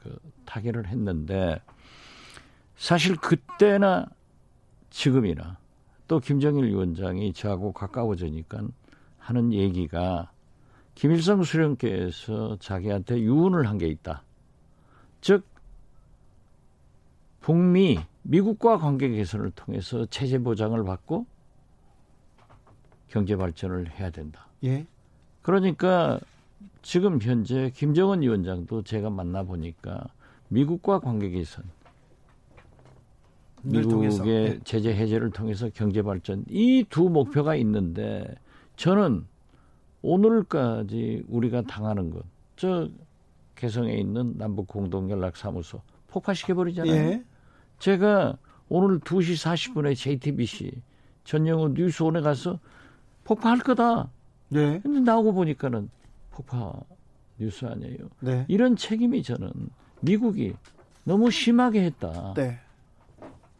[0.03, 1.61] 그 타결을 했는데
[2.77, 4.07] 사실 그때나
[4.91, 5.59] 지금이나
[6.09, 8.63] 또 김정일 위원장이 저하고 가까워지니까
[9.19, 10.31] 하는 얘기가
[10.95, 14.23] 김일성 수령께서 자기한테 유언을 한 게 있다.
[15.21, 15.45] 즉
[17.41, 21.27] 북미 미국과 관계 개선을 통해서 체제 보장을 받고
[23.09, 24.47] 경제 발전을 해야 된다.
[24.65, 24.87] 예.
[25.43, 26.21] 그러니까
[26.83, 30.05] 지금 현재 김정은 위원장도 제가 만나 보니까
[30.49, 31.65] 미국과 관계 개선,
[33.63, 34.59] 미국의 네.
[34.65, 38.35] 제재 해제를 통해서 경제 발전 이 두 목표가 있는데
[38.77, 39.25] 저는
[40.03, 42.23] 오늘까지 우리가 당하는 것,
[42.57, 42.89] 저
[43.55, 46.95] 개성에 있는 남북 공동 연락 사무소 폭파시켜 버리잖아요.
[46.95, 47.25] 예.
[47.79, 48.37] 제가
[48.69, 50.73] 오늘 2시 40분에 JTBC
[51.25, 52.59] 전영우 뉴스원에 가서
[53.25, 54.11] 폭파할 거다.
[54.51, 54.81] 네.
[54.81, 55.89] 근데 나오고 보니까는
[56.35, 56.73] 폭파
[57.39, 58.11] 뉴스 아니에요.
[58.21, 58.45] 네.
[58.49, 59.51] 이런 책임이 저는
[60.01, 60.55] 미국이
[61.05, 62.35] 너무 심하게 했다.
[62.35, 62.59] 네.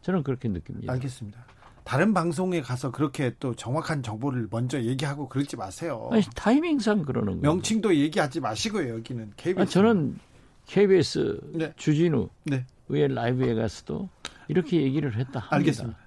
[0.01, 0.91] 저는 그렇게 느낍니다.
[0.93, 1.45] 알겠습니다.
[1.83, 6.09] 다른 방송에 가서 그렇게 또 정확한 정보를 먼저 얘기하고 그러지 마세요.
[6.11, 7.41] 아니, 타이밍상 그러는 거예요.
[7.41, 8.95] 명칭도 얘기하지 마시고요.
[8.95, 9.61] 여기는 KBS.
[9.61, 10.17] 아, 저는
[10.65, 11.73] KBS 네.
[11.75, 12.65] 주진우 네.
[12.89, 14.09] 의 라이브에 가서도
[14.47, 15.39] 이렇게 얘기를 했다.
[15.39, 15.47] 합니다.
[15.55, 15.97] 알겠습니다.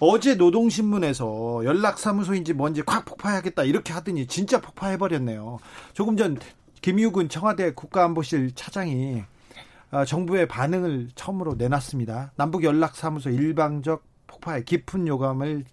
[0.00, 5.58] 어제 노동신문에서 연락사무소인지 뭔지 콱 폭파해야겠다 이렇게 하더니 진짜 폭파해버렸네요.
[5.92, 6.38] 조금 전
[6.80, 9.22] 김유근 청와대 국가안보실 차장이
[9.90, 12.32] 어, 정부의 반응을 처음으로 내놨습니다.
[12.36, 15.64] 남북 연락사무소 일방적 폭파에 깊은 요감을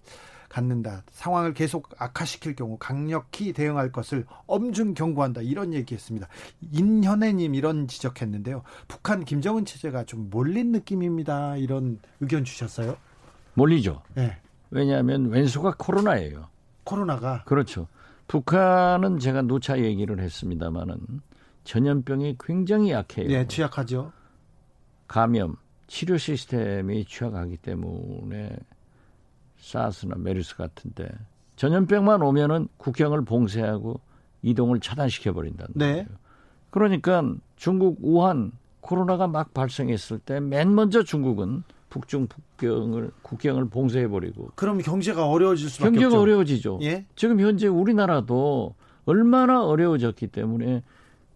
[0.56, 1.02] 갖는다.
[1.10, 5.42] 상황을 계속 악화시킬 경우 강력히 대응할 것을 엄중 경고한다.
[5.42, 6.28] 이런 얘기했습니다.
[6.72, 8.62] 인현애님 이런 지적했는데요.
[8.88, 11.58] 북한 김정은 체제가 좀 몰린 느낌입니다.
[11.58, 12.96] 이런 의견 주셨어요.
[13.52, 14.00] 몰리죠.
[14.14, 14.38] 네.
[14.70, 16.48] 왜냐하면 왼수가 코로나예요.
[16.84, 17.86] 코로나가 그렇죠.
[18.26, 20.96] 북한은 제가 누차 얘기를 했습니다마는
[21.64, 23.28] 전염병이 굉장히 약해요.
[23.28, 24.10] 네, 취약하죠.
[25.06, 28.56] 감염, 치료 시스템이 취약하기 때문에
[29.58, 31.08] 사스나 메르스 같은데
[31.56, 34.00] 전염병만 오면은 국경을 봉쇄하고
[34.42, 35.92] 이동을 차단시켜 버린다는 네.
[35.92, 36.06] 거예요.
[36.70, 44.50] 그러니까 중국 우한 코로나가 막 발생했을 때 맨 먼저 중국은 북중 국경을 국경을 봉쇄해 버리고
[44.54, 46.20] 그럼 경제가 어려워질 수밖에 경제가 없죠.
[46.20, 46.78] 어려워지죠.
[46.82, 47.06] 예?
[47.16, 48.74] 지금 현재 우리나라도
[49.06, 50.82] 얼마나 어려워졌기 때문에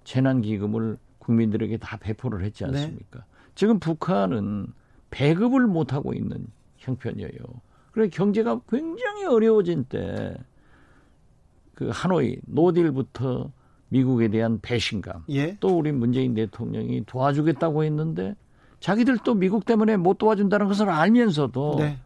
[0.04, 2.70] 재난 기금을 국민들에게 다 배포를 했지 네.
[2.70, 3.20] 않습니까?
[3.20, 3.24] 네.
[3.54, 4.66] 지금 북한은
[5.10, 6.46] 배급을 못 하고 있는
[6.78, 7.30] 형편이에요.
[7.93, 10.36] 그래 경제가 굉장히 어려워진 때
[11.80, 13.51] 그 하노이 노딜부터
[13.88, 15.57] 미국에 대한 배신감 예?
[15.61, 18.36] 또 우리 문재인 대통령이 도와주겠다고 했는데
[18.80, 21.99] 자기들 또 미국 때문에 못 도와준다는 것을 알면서도 네.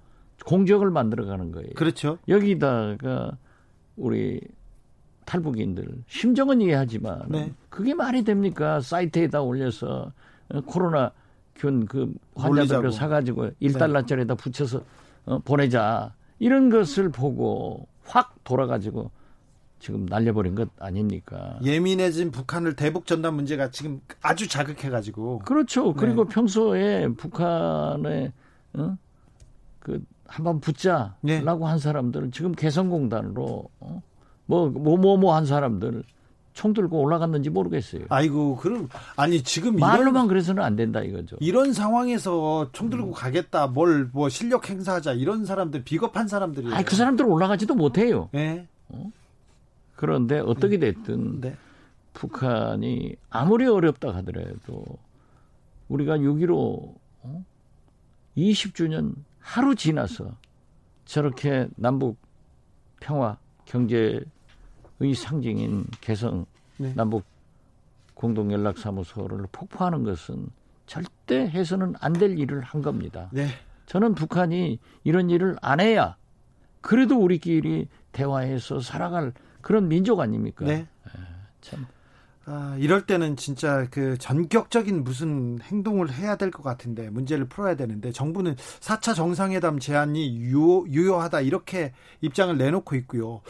[0.46, 1.70] 공적을 만들어가는 거예요.
[1.74, 2.18] 그렇죠.
[2.28, 3.36] 여기다가
[3.96, 4.40] 우리
[5.24, 7.52] 탈북인들 심정은 이해하지만 네.
[7.68, 8.80] 그게 말이 됩니까?
[8.80, 10.12] 사이트에다 올려서
[10.66, 11.10] 코로나
[11.56, 14.84] 균 그 환자들을 사가지고 1달러짜리에다 붙여서
[15.26, 19.10] 어, 보내자 이런 것을 보고 확 돌아가지고
[19.78, 21.58] 지금 날려버린 것 아닙니까?
[21.62, 25.88] 예민해진 북한을 대북 전단 문제가 지금 아주 자극해가지고 그렇죠.
[25.88, 25.92] 네.
[25.96, 28.32] 그리고 평소에 북한에
[28.74, 28.96] 어?
[29.80, 31.42] 그 한번 붙자라고 네.
[31.44, 34.02] 한 사람들은 지금 개성공단으로 어?
[34.46, 36.02] 뭐뭐 뭐뭐한 사람들
[36.54, 38.04] 총 들고 올라갔는지 모르겠어요.
[38.08, 41.36] 아이고, 그럼 아니 지금 말로만 이런, 그래서는 안 된다 이거죠.
[41.40, 43.12] 이런 상황에서 총 들고 음.
[43.12, 46.72] 가겠다, 뭘 뭐 실력 행사하자 이런 사람들 비겁한 사람들이.
[46.72, 48.28] 아, 그 사람들 올라가지도 못해요.
[48.32, 48.68] 네.
[48.88, 49.10] 어?
[49.96, 51.56] 그런데 어떻게 됐든 네.
[52.12, 54.84] 북한이 아무리 어렵다 하더라도
[55.88, 57.44] 우리가 6.15 어?
[58.36, 60.36] 20주년 하루 지나서
[61.04, 62.16] 저렇게 남북
[63.00, 64.20] 평화 경제
[65.00, 66.92] 의 상징인 개성 네.
[66.94, 67.24] 남북
[68.14, 70.46] 공동연락사무소를 폭파하는 것은
[70.86, 73.28] 절대 해서는 안 될 일을 한 겁니다.
[73.32, 73.48] 네.
[73.86, 76.16] 저는 북한이 이런 일을 안 해야
[76.80, 80.64] 그래도 우리끼리 대화해서 살아갈 그런 민족 아닙니까?
[80.64, 80.76] 네.
[80.76, 81.12] 네.
[81.60, 81.86] 참.
[82.46, 88.12] 아, 이럴 때는 진짜 그 전격적인 무슨 행동을 해야 될 것 같은데 문제를 풀어야 되는데
[88.12, 93.40] 정부는 4차 정상회담 제안이 유효, 유효하다 이렇게 입장을 내놓고 있고요.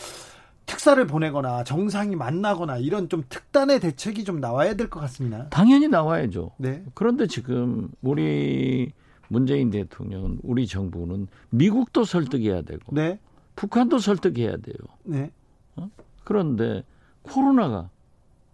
[0.66, 5.48] 특사를 보내거나 정상이 만나거나 이런 좀 특단의 대책이 좀 나와야 될 것 같습니다.
[5.50, 6.52] 당연히 나와야죠.
[6.58, 6.84] 네.
[6.94, 8.92] 그런데 지금 우리
[9.28, 13.18] 문재인 대통령은 우리 정부는 미국도 설득해야 되고 네.
[13.56, 14.76] 북한도 설득해야 돼요.
[15.04, 15.30] 네.
[15.76, 15.88] 어?
[16.24, 16.82] 그런데
[17.22, 17.88] 코로나가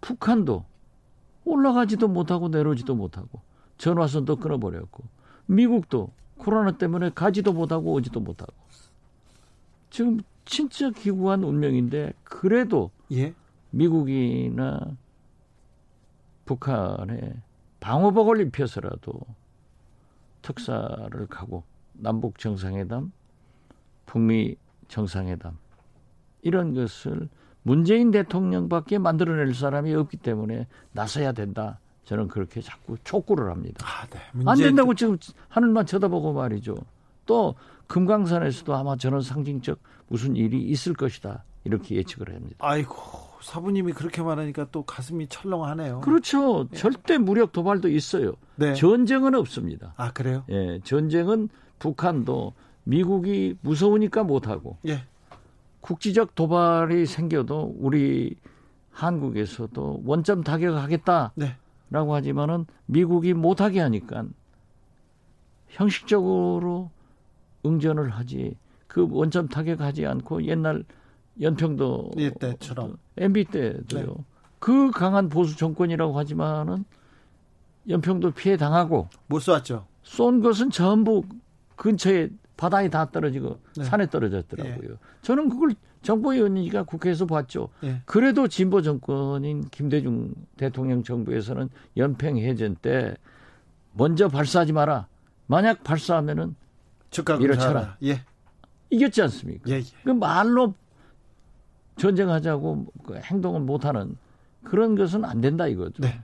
[0.00, 0.64] 북한도
[1.44, 3.40] 올라가지도 못하고 내려오지도 못하고
[3.78, 5.04] 전화선도 끊어버렸고
[5.46, 8.52] 미국도 코로나 때문에 가지도 못하고 오지도 못하고
[9.90, 10.20] 지금
[10.50, 13.32] 진짜 기구한 운명인데 그래도 예?
[13.70, 14.80] 미국이나
[16.44, 17.36] 북한에
[17.78, 19.12] 방어복을 입혀서라도
[20.42, 23.12] 특사를 가고 남북 정상회담,
[24.06, 24.56] 북미
[24.88, 25.56] 정상회담
[26.42, 27.28] 이런 것을
[27.62, 31.78] 문재인 대통령밖에 만들어낼 사람이 없기 때문에 나서야 된다.
[32.04, 33.86] 저는 그렇게 자꾸 촉구를 합니다.
[33.86, 34.18] 아, 네.
[34.46, 35.16] 안 된다고 지금
[35.48, 36.74] 하늘만 쳐다보고 말이죠.
[37.26, 37.54] 또
[37.86, 41.44] 금강산에서도 아마 저는 상징적 무슨 일이 있을 것이다.
[41.64, 42.56] 이렇게 예측을 합니다.
[42.60, 42.96] 아이고
[43.42, 46.00] 사부님이 그렇게 말하니까 또 가슴이 철렁하네요.
[46.00, 46.68] 그렇죠.
[46.68, 46.76] 네.
[46.76, 48.34] 절대 무력 도발도 있어요.
[48.56, 48.74] 네.
[48.74, 49.94] 전쟁은 없습니다.
[49.96, 50.44] 아 그래요?
[50.50, 51.48] 예, 전쟁은
[51.78, 52.54] 북한도
[52.84, 55.04] 미국이 무서우니까 못하고 예.
[55.80, 58.36] 국지적 도발이 생겨도 우리
[58.90, 61.56] 한국에서도 원점 타격하겠다라고 네.
[61.90, 64.24] 하지만은 미국이 못하게 하니까
[65.68, 66.90] 형식적으로
[67.64, 68.56] 응전을 하지
[68.86, 70.84] 그 원점 타격하지 않고 옛날
[71.40, 74.06] 연평도 예, 때처럼 MB 때도요.
[74.06, 74.24] 네.
[74.58, 76.84] 그 강한 보수 정권이라고 하지만은
[77.88, 79.86] 연평도 피해 당하고 못 쏘았죠.
[80.02, 81.24] 쏜 것은 전부
[81.76, 83.84] 근처에 바다에 다 떨어지고 네.
[83.84, 84.90] 산에 떨어졌더라고요.
[84.90, 84.96] 예.
[85.22, 85.70] 저는 그걸
[86.02, 87.68] 정보위원이니까 국회에서 봤죠.
[87.84, 88.02] 예.
[88.04, 93.16] 그래도 진보 정권인 김대중 대통령 정부에서는 연평 해전 때
[93.94, 95.06] 먼저 발사하지 마라.
[95.46, 96.54] 만약 발사하면은
[97.38, 97.96] 밀어쳐라.
[98.04, 98.24] 예.
[98.90, 99.70] 이겼지 않습니까?
[99.70, 99.82] 예, 예.
[100.04, 100.74] 그 말로
[101.96, 104.16] 전쟁하자고 그 행동을 못하는
[104.64, 106.02] 그런 것은 안 된다 이거죠.
[106.02, 106.22] 네.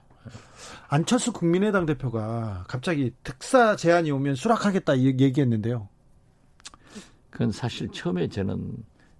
[0.88, 5.88] 안철수 국민의당 대표가 갑자기 특사 제안이 오면 수락하겠다 얘기했는데요.
[7.30, 8.72] 그건 사실 처음에 저는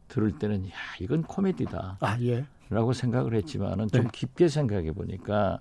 [0.08, 1.98] 들을 때는 야 이건 코미디다.
[2.00, 2.46] 아 예.
[2.68, 4.08] 라고 생각을 했지만은 좀 네.
[4.12, 5.60] 깊게 생각해 보니까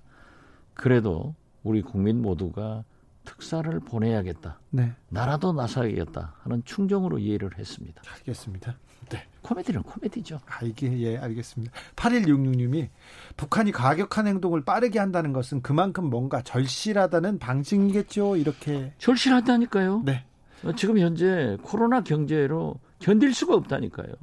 [0.74, 2.84] 그래도 우리 국민 모두가
[3.26, 4.58] 특사를 보내야겠다.
[4.70, 4.94] 네.
[5.10, 8.00] 나라도 나서야겠다 하는 충정으로 이해를 했습니다.
[8.14, 8.76] 알겠습니다.
[9.10, 9.22] 네.
[9.42, 10.40] 코미디는 코미디죠.
[10.46, 11.72] 아, 이게, 예, 알겠습니다.
[11.96, 12.88] 8166님이
[13.36, 18.36] 북한이 과격한 행동을 빠르게 한다는 것은 그만큼 뭔가 절실하다는 방증이겠죠.
[18.36, 18.92] 이렇게.
[18.98, 20.02] 절실하다니까요.
[20.04, 20.24] 네.
[20.64, 24.14] 어, 지금 현재 코로나 경제로 견딜 수가 없다니까요.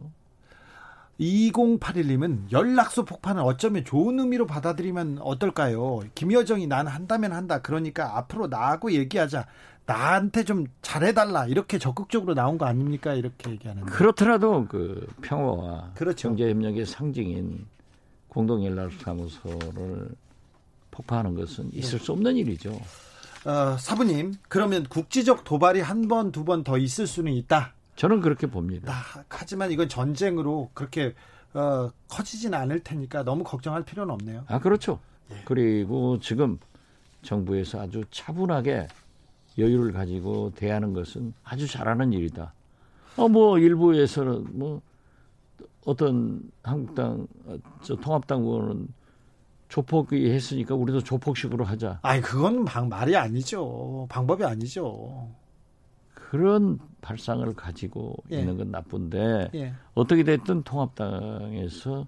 [1.19, 6.01] 2081님은 연락소 폭파는 어쩌면 좋은 의미로 받아들이면 어떨까요?
[6.15, 7.61] 김여정이 난 한다면 한다.
[7.61, 9.45] 그러니까 앞으로 나하고 얘기하자.
[9.85, 16.29] 나한테 좀 잘해달라 이렇게 적극적으로 나온 거 아닙니까 이렇게 얘기하는 그렇더라도 그 평화와 그렇죠.
[16.29, 17.65] 경제협력의 상징인
[18.29, 20.09] 공동연락사무소를
[20.91, 22.05] 폭파하는 것은 있을 네.
[22.05, 22.71] 수 없는 일이죠.
[23.45, 27.73] 어, 사부님 그러면 국지적 도발이 한 번 두 번 더 있을 수는 있다.
[27.95, 28.91] 저는 그렇게 봅니다.
[28.91, 31.13] 아, 하지만 이건 전쟁으로 그렇게
[31.53, 34.45] 어, 커지진 않을 테니까 너무 걱정할 필요는 없네요.
[34.47, 34.99] 아 그렇죠.
[35.31, 35.41] 예.
[35.45, 36.57] 그리고 지금
[37.21, 38.87] 정부에서 아주 차분하게
[39.57, 42.53] 여유를 가지고 대하는 것은 아주 잘하는 일이다.
[43.15, 44.81] 어, 뭐, 일부에서는 뭐,
[45.85, 47.27] 어떤 한국당,
[47.83, 48.87] 저 통합당 의원은
[49.69, 51.99] 조폭이 했으니까 우리도 조폭식으로 하자.
[52.01, 54.07] 아니, 그건 방, 말이 아니죠.
[54.09, 55.29] 방법이 아니죠.
[56.33, 58.39] 그런 발상을 가지고 예.
[58.39, 59.73] 있는 건 나쁜데, 예.
[59.93, 62.07] 어떻게 됐든 통합당에서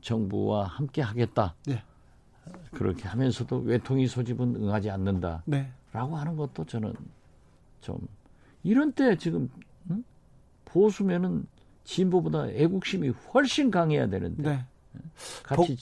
[0.00, 1.54] 정부와 함께 하겠다.
[1.68, 1.84] 예.
[2.72, 5.44] 그렇게 하면서도 외통위 소집은 응하지 않는다.
[5.46, 5.70] 네.
[5.92, 6.92] 라고 하는 것도 저는
[7.80, 8.00] 좀
[8.64, 9.48] 이런 때 지금
[9.92, 10.02] 응?
[10.64, 11.46] 보수면은
[11.84, 14.66] 진보보다 애국심이 훨씬 강해야 되는데 네.
[15.44, 15.76] 같이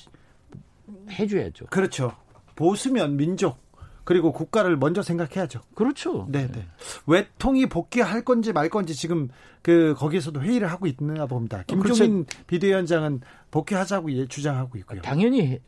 [0.87, 1.64] 보, 해줘야죠.
[1.70, 2.14] 그렇죠.
[2.57, 3.57] 보수면 민족
[4.05, 5.61] 그리고 국가를 먼저 생각해야죠.
[5.75, 6.27] 그렇죠.
[6.31, 6.67] 네, 네.
[7.07, 9.29] 외통이 복귀할 건지 말 건지 지금
[9.63, 11.63] 그 거기에서도 회의를 하고 있나 봅니다.
[11.67, 12.45] 김종인 그렇죠.
[12.47, 13.21] 비대위원장은
[13.51, 15.03] 복귀하자고 예, 주장하고 있고요.
[15.03, 15.61] 당연히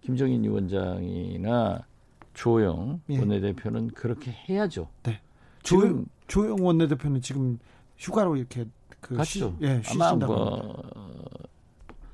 [0.00, 1.86] 김종인 위원장이나
[2.34, 3.18] 조영 예.
[3.18, 4.88] 원내대표는 그렇게 해야죠.
[5.02, 5.20] 네.
[5.62, 7.58] 조, 조영 원내대표는 지금
[7.96, 8.66] 휴가로 이렇게
[9.00, 9.56] 그 갔죠.
[9.60, 10.26] 쉬, 예, 쉬신다고.
[10.26, 10.82] 뭐,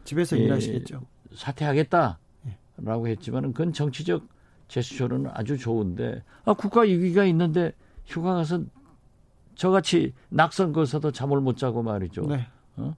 [0.05, 1.01] 집에서 예, 일하시겠죠.
[1.35, 2.19] 사퇴하겠다라고
[3.07, 3.11] 예.
[3.13, 4.27] 했지만은 그건 정치적
[4.71, 7.73] 제스처는 아주 좋은데 아 국가 위기가 있는데
[8.07, 8.63] 휴가 가서
[9.57, 12.23] 저같이 낙선 거서도 잠을 못 자고 말이죠.
[12.23, 12.47] 네.
[12.77, 12.95] 어?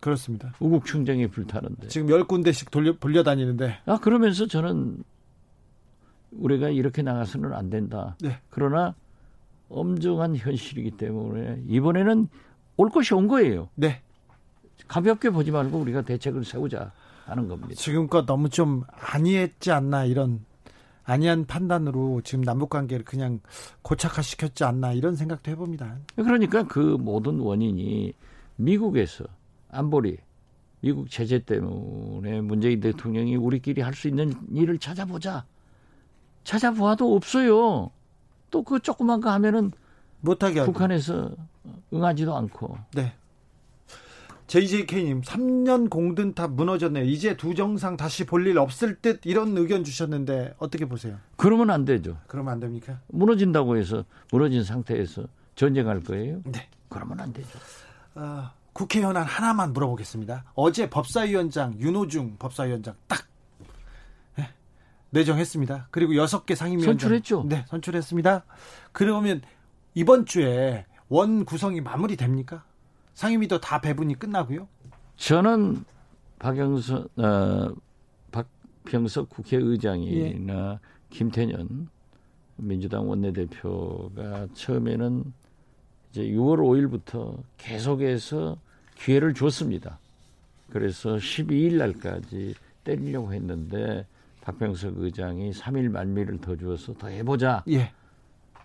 [0.00, 0.52] 그렇습니다.
[0.58, 5.04] 우국 충정이 불타는데 지금 열 군데씩 돌려 돌려 다니는데 아 그러면서 저는
[6.32, 8.16] 우리가 이렇게 나가서는 안 된다.
[8.20, 8.38] 네.
[8.50, 8.94] 그러나
[9.68, 12.28] 엄중한 현실이기 때문에 이번에는
[12.76, 13.68] 올 것이 온 거예요.
[13.76, 14.02] 네.
[14.88, 16.90] 가볍게 보지 말고 우리가 대책을 세우자
[17.26, 17.74] 하는 겁니다.
[17.76, 20.44] 지금껏 너무 좀 아니했지 않나 이런
[21.04, 23.40] 아니한 판단으로 지금 남북 관계를 그냥
[23.82, 25.96] 고착화시켰지 않나 이런 생각도 해봅니다.
[26.16, 28.12] 그러니까 그 모든 원인이
[28.56, 29.24] 미국에서
[29.70, 30.18] 안보리
[30.80, 35.44] 미국 제재 때문에 문재인 대통령이 우리끼리 할 수 있는 일을 찾아보자
[36.44, 37.90] 찾아보아도 없어요.
[38.50, 39.72] 또 그 조그만 거 하면은
[40.20, 41.30] 못하게 북한에서
[41.92, 42.76] 응하지도 않고.
[42.94, 43.12] 네.
[44.52, 47.04] JJK님 3년 공든탑 무너졌네요.
[47.06, 51.16] 이제 두 정상 다시 볼 일 없을 듯 이런 의견 주셨는데 어떻게 보세요?
[51.36, 52.18] 그러면 안 되죠.
[52.26, 53.00] 그러면 안 됩니까?
[53.06, 55.24] 무너진다고 해서 무너진 상태에서
[55.54, 56.42] 전쟁할 거예요?
[56.44, 56.68] 네.
[56.90, 57.48] 그러면 안 되죠.
[58.14, 60.44] 어, 국회의원 하나만 물어보겠습니다.
[60.54, 63.26] 어제 법사위원장 윤호중 법사위원장 딱
[64.36, 64.50] 네,
[65.10, 65.88] 내정했습니다.
[65.90, 67.44] 그리고 여섯 개 상임위원장 선출했죠.
[67.48, 68.44] 네, 선출했습니다.
[68.92, 69.40] 그러면
[69.94, 72.64] 이번 주에 원 구성이 마무리됩니까?
[73.14, 74.68] 상임위도 다 배분이 끝나고요?
[75.16, 75.84] 저는
[76.38, 77.74] 박영선, 어,
[78.30, 80.78] 박병석 국회의장이나 예.
[81.10, 81.88] 김태년
[82.56, 85.32] 민주당 원내대표가 처음에는
[86.10, 88.56] 이제 6월 5일부터 계속해서
[88.96, 89.98] 기회를 줬습니다.
[90.70, 92.54] 그래서 12일 날까지
[92.84, 94.06] 때리려고 했는데
[94.42, 97.92] 박병석 의장이 3일 만미를 더 주어서 더 해보자 예.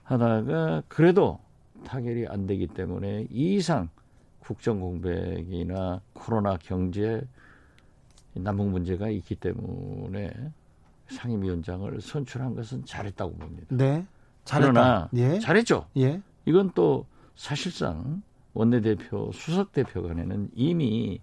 [0.03, 1.39] 하다가 그래도
[1.85, 3.89] 타결이 안 되기 때문에 이 이상
[4.47, 7.21] 국정 공백이나 코로나 경제
[8.33, 10.31] 남북 문제가 있기 때문에
[11.09, 13.67] 상임위원장을 선출한 것은 잘했다고 봅니다.
[13.71, 14.05] 네.
[14.45, 14.71] 잘했다.
[14.71, 15.39] 그러나 예.
[15.39, 15.87] 잘했죠.
[15.97, 16.21] 예.
[16.45, 18.21] 이건 또 사실상
[18.53, 21.19] 원내대표, 수석 대표 간에는 이미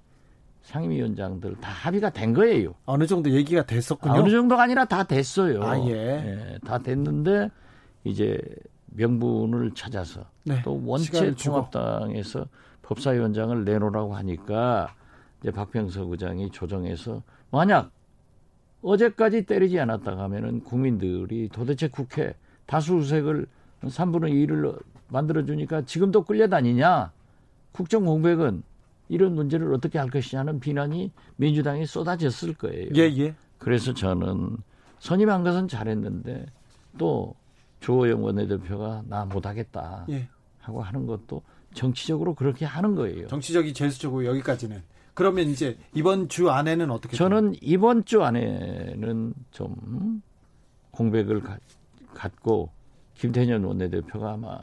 [0.60, 2.74] 상임위원장들 다 합의가 된 거예요.
[2.84, 4.20] 어느 정도 얘기가 됐었군요.
[4.20, 5.62] 어느 정도가 아니라 다 됐어요.
[5.62, 5.92] 아, 예.
[5.92, 6.58] 예.
[6.62, 7.50] 다 됐는데
[8.04, 8.38] 이제
[8.88, 10.60] 명분을 찾아서 네.
[10.62, 12.46] 또 원체 통합당에서
[12.84, 14.94] 법사위원장을 내놓으라고 하니까
[15.40, 17.90] 이제 박병석 의장이 조정해서 만약
[18.82, 22.34] 어제까지 때리지 않았다 하면은 국민들이 도대체 국회
[22.66, 23.46] 다수색을
[23.82, 24.78] 3분의 2를
[25.08, 27.12] 만들어주니까 지금도 끌려다니냐
[27.72, 28.62] 국정 공백은
[29.08, 32.90] 이런 문제를 어떻게 할 것이냐는 비난이 민주당에 쏟아졌을 거예요.
[32.96, 33.34] 예, 예.
[33.58, 34.56] 그래서 저는
[34.98, 36.46] 선임한 것은 잘했는데
[36.96, 37.34] 또
[37.80, 40.28] 조호영 원내대표가 나 못하겠다 예.
[40.60, 41.42] 하고 하는 것도
[41.74, 43.26] 정치적으로 그렇게 하는 거예요.
[43.28, 44.82] 정치적이 제수적으로 여기까지는.
[45.12, 47.16] 그러면 이제 이번 주 안에는 어떻게?
[47.16, 47.60] 저는 돼요?
[47.62, 50.22] 이번 주 안에는 좀
[50.90, 51.58] 공백을 가,
[52.14, 52.70] 갖고
[53.14, 54.58] 김태년 원내대표가 아마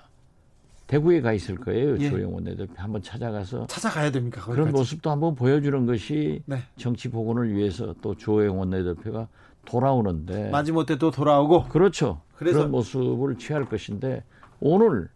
[0.87, 1.97] 대구에 가 있을 거예요.
[1.99, 2.09] 예.
[2.09, 4.41] 조영 원내대표 한번 찾아가서 찾아가야 됩니까?
[4.41, 4.59] 거기까지.
[4.59, 6.57] 그런 모습도 한번 보여주는 것이 네.
[6.75, 9.29] 정치 복원을 위해서 또 조영 원내대표가
[9.63, 12.21] 돌아오는데 마지못해 또 돌아오고 그렇죠.
[12.35, 14.23] 그래서 그런 모습을 취할 것인데
[14.59, 15.07] 오늘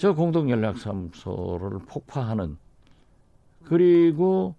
[0.00, 2.56] 저 공동연락사무소를 폭파하는
[3.64, 4.54] 그리고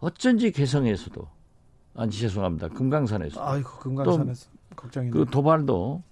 [0.00, 1.26] 어쩐지 개성에서도
[1.94, 6.02] 아 죄송합니다 금강산에서 아이고 금강산에서 걱정이 그 도발도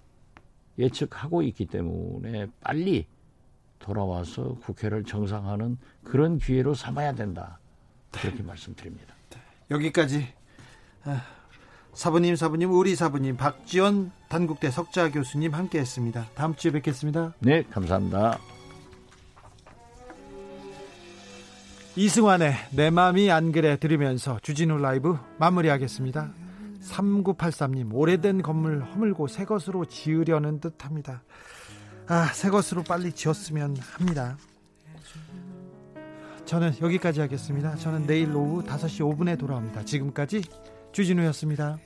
[0.79, 3.05] 예측하고 있기 때문에 빨리
[3.77, 7.59] 돌아와서 국회를 정상화하는 그런 기회로 삼아야 된다
[8.09, 8.43] 그렇게 네.
[8.43, 9.13] 말씀드립니다.
[9.29, 9.37] 네.
[9.69, 10.27] 여기까지
[11.03, 11.21] 아,
[11.93, 16.29] 사부님 사부님 우리 사부님 박지원 단국대 석자 교수님 함께했습니다.
[16.33, 17.35] 다음 주에 뵙겠습니다.
[17.41, 18.39] 네 감사합니다.
[21.97, 26.29] 이승환의 내 맘이 안 그래 들으면서 주진우 라이브 마무리하겠습니다.
[26.81, 31.23] 3983님 오래된 건물 허물고 새 것으로 지으려는 듯합니다.
[32.07, 34.37] 아, 새 것으로 빨리 지었으면 합니다.
[36.45, 37.75] 저는 여기까지 하겠습니다.
[37.75, 39.85] 저는 내일 오후 5시 5분에 돌아옵니다.
[39.85, 40.43] 지금까지
[40.91, 41.79] 주진우였습니다.